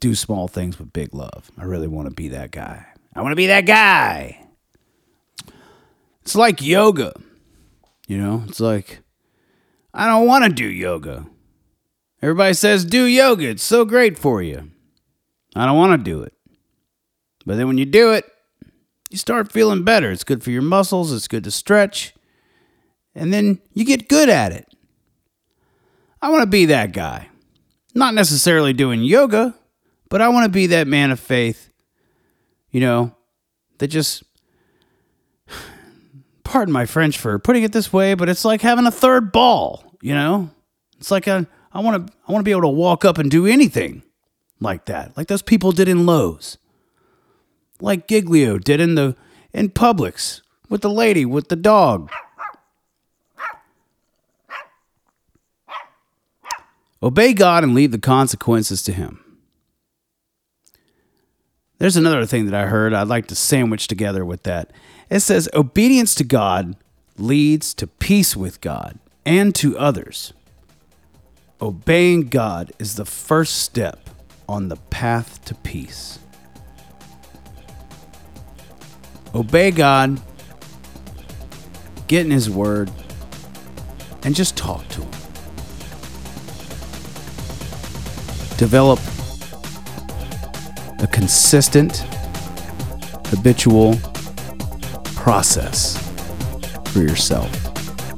do 0.00 0.14
small 0.14 0.48
things 0.48 0.78
with 0.78 0.92
big 0.92 1.14
love. 1.14 1.50
I 1.58 1.64
really 1.64 1.88
want 1.88 2.08
to 2.08 2.14
be 2.14 2.28
that 2.28 2.50
guy. 2.50 2.86
I 3.14 3.22
want 3.22 3.32
to 3.32 3.36
be 3.36 3.48
that 3.48 3.66
guy. 3.66 4.46
It's 6.22 6.34
like 6.34 6.62
yoga. 6.62 7.12
You 8.06 8.18
know, 8.18 8.44
it's 8.48 8.60
like, 8.60 9.00
I 9.92 10.06
don't 10.06 10.26
want 10.26 10.44
to 10.44 10.50
do 10.50 10.64
yoga. 10.64 11.26
Everybody 12.22 12.54
says, 12.54 12.84
do 12.84 13.04
yoga. 13.04 13.48
It's 13.48 13.62
so 13.62 13.84
great 13.84 14.18
for 14.18 14.42
you. 14.42 14.70
I 15.54 15.66
don't 15.66 15.76
want 15.76 15.98
to 15.98 16.10
do 16.10 16.22
it. 16.22 16.32
But 17.46 17.56
then 17.56 17.66
when 17.66 17.78
you 17.78 17.86
do 17.86 18.12
it, 18.12 18.24
you 19.10 19.18
start 19.18 19.52
feeling 19.52 19.82
better. 19.82 20.10
It's 20.10 20.24
good 20.24 20.42
for 20.42 20.50
your 20.50 20.62
muscles, 20.62 21.12
it's 21.12 21.28
good 21.28 21.44
to 21.44 21.50
stretch. 21.50 22.14
And 23.14 23.32
then 23.32 23.60
you 23.74 23.84
get 23.84 24.08
good 24.08 24.28
at 24.28 24.52
it. 24.52 24.68
I 26.22 26.30
want 26.30 26.42
to 26.42 26.48
be 26.48 26.66
that 26.66 26.92
guy. 26.92 27.28
Not 27.94 28.14
necessarily 28.14 28.72
doing 28.72 29.02
yoga, 29.02 29.54
but 30.08 30.20
I 30.20 30.28
want 30.28 30.44
to 30.44 30.50
be 30.50 30.68
that 30.68 30.86
man 30.86 31.10
of 31.10 31.18
faith, 31.18 31.70
you 32.70 32.80
know, 32.80 33.14
that 33.78 33.88
just 33.88 34.22
pardon 36.44 36.72
my 36.72 36.86
French 36.86 37.18
for 37.18 37.38
putting 37.38 37.64
it 37.64 37.72
this 37.72 37.92
way, 37.92 38.14
but 38.14 38.28
it's 38.28 38.44
like 38.44 38.60
having 38.60 38.86
a 38.86 38.92
third 38.92 39.32
ball, 39.32 39.96
you 40.00 40.14
know? 40.14 40.50
It's 40.98 41.10
like 41.10 41.26
a, 41.26 41.48
I 41.72 41.80
want 41.80 42.06
to 42.06 42.12
I 42.28 42.32
want 42.32 42.42
to 42.42 42.44
be 42.44 42.50
able 42.52 42.62
to 42.62 42.68
walk 42.68 43.04
up 43.04 43.18
and 43.18 43.30
do 43.30 43.46
anything 43.46 44.02
like 44.60 44.84
that, 44.84 45.16
like 45.16 45.28
those 45.28 45.42
people 45.42 45.72
did 45.72 45.88
in 45.88 46.06
Lowe's, 46.06 46.58
like 47.82 48.06
Giglio 48.06 48.58
did 48.58 48.80
in 48.80 48.94
the 48.94 49.16
in 49.52 49.70
Publix 49.70 50.40
with 50.68 50.82
the 50.82 50.90
lady 50.90 51.24
with 51.24 51.48
the 51.48 51.56
dog. 51.56 52.10
Obey 57.02 57.32
God 57.32 57.64
and 57.64 57.74
leave 57.74 57.92
the 57.92 57.98
consequences 57.98 58.82
to 58.82 58.92
Him. 58.92 59.24
There's 61.78 61.96
another 61.96 62.26
thing 62.26 62.44
that 62.44 62.54
I 62.54 62.66
heard 62.66 62.92
I'd 62.92 63.08
like 63.08 63.26
to 63.28 63.34
sandwich 63.34 63.88
together 63.88 64.22
with 64.22 64.42
that. 64.42 64.70
It 65.08 65.20
says 65.20 65.48
obedience 65.54 66.14
to 66.16 66.24
God 66.24 66.76
leads 67.16 67.72
to 67.74 67.86
peace 67.86 68.36
with 68.36 68.60
God 68.60 68.98
and 69.24 69.54
to 69.56 69.78
others. 69.78 70.34
Obeying 71.60 72.28
God 72.28 72.72
is 72.78 72.96
the 72.96 73.06
first 73.06 73.56
step 73.56 74.10
on 74.48 74.68
the 74.68 74.76
path 74.76 75.42
to 75.46 75.54
peace. 75.54 76.18
Obey 79.34 79.70
God, 79.70 80.20
get 82.08 82.24
in 82.26 82.30
His 82.30 82.50
Word, 82.50 82.90
and 84.24 84.34
just 84.34 84.56
talk 84.56 84.86
to 84.88 85.02
Him. 85.02 85.10
Develop 88.56 88.98
a 91.00 91.06
consistent, 91.06 92.04
habitual 93.26 93.96
process 95.14 95.96
for 96.92 97.00
yourself 97.00 97.50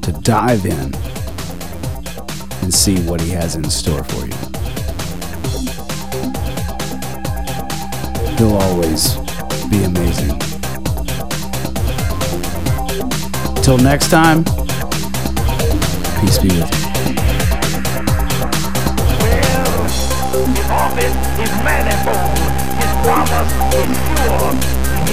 to 0.01 0.13
dive 0.23 0.67
in 0.67 0.95
and 2.63 2.73
see 2.73 2.99
what 3.03 3.21
he 3.21 3.31
has 3.31 3.55
in 3.55 3.69
store 3.69 4.03
for 4.05 4.27
you. 4.27 4.33
He'll 8.37 8.57
always 8.57 9.15
be 9.69 9.85
amazing. 9.85 10.52
Till 13.63 13.79
next 13.79 14.11
time, 14.11 14.43
peace 16.21 16.39
be 16.39 16.49
with 16.49 16.67
you. 16.67 16.83
His 21.39 21.53
manifold, 21.63 22.35
his 22.77 22.93
promise 23.07 23.53
is 23.79 23.91
sure. 24.19 24.53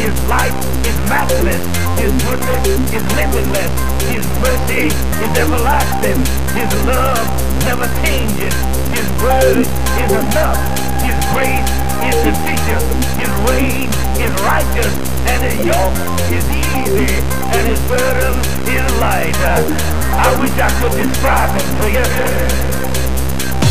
His 0.01 0.15
life 0.27 0.57
is 0.83 0.97
matchless. 1.07 1.63
His 2.01 2.11
goodness 2.23 2.65
is 2.91 3.05
limitless. 3.15 3.71
His 4.09 4.25
mercy 4.41 4.87
is 4.89 5.31
everlasting. 5.37 6.19
His 6.57 6.71
love 6.85 7.21
never 7.65 7.87
changes. 8.01 8.55
His 8.97 9.07
word 9.21 9.61
is 9.61 10.11
enough. 10.11 10.57
His 11.05 11.17
grace 11.33 11.78
is 12.07 12.15
sufficient, 12.23 12.83
his 13.19 13.31
reign 13.49 13.89
is 14.19 14.31
righteous, 14.41 14.93
and 15.27 15.39
his 15.43 15.57
yoke 15.65 15.95
is 16.31 16.45
easy, 16.49 17.21
and 17.55 17.67
his 17.67 17.79
burden 17.87 18.35
is 18.67 18.85
light. 18.99 19.35
I 19.35 20.39
wish 20.39 20.51
I 20.59 20.69
could 20.79 20.95
describe 20.95 21.51
him 21.59 21.67
to 21.79 21.87
you. 21.91 22.05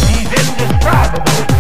He's 0.09 0.31
indescribable. 0.33 1.58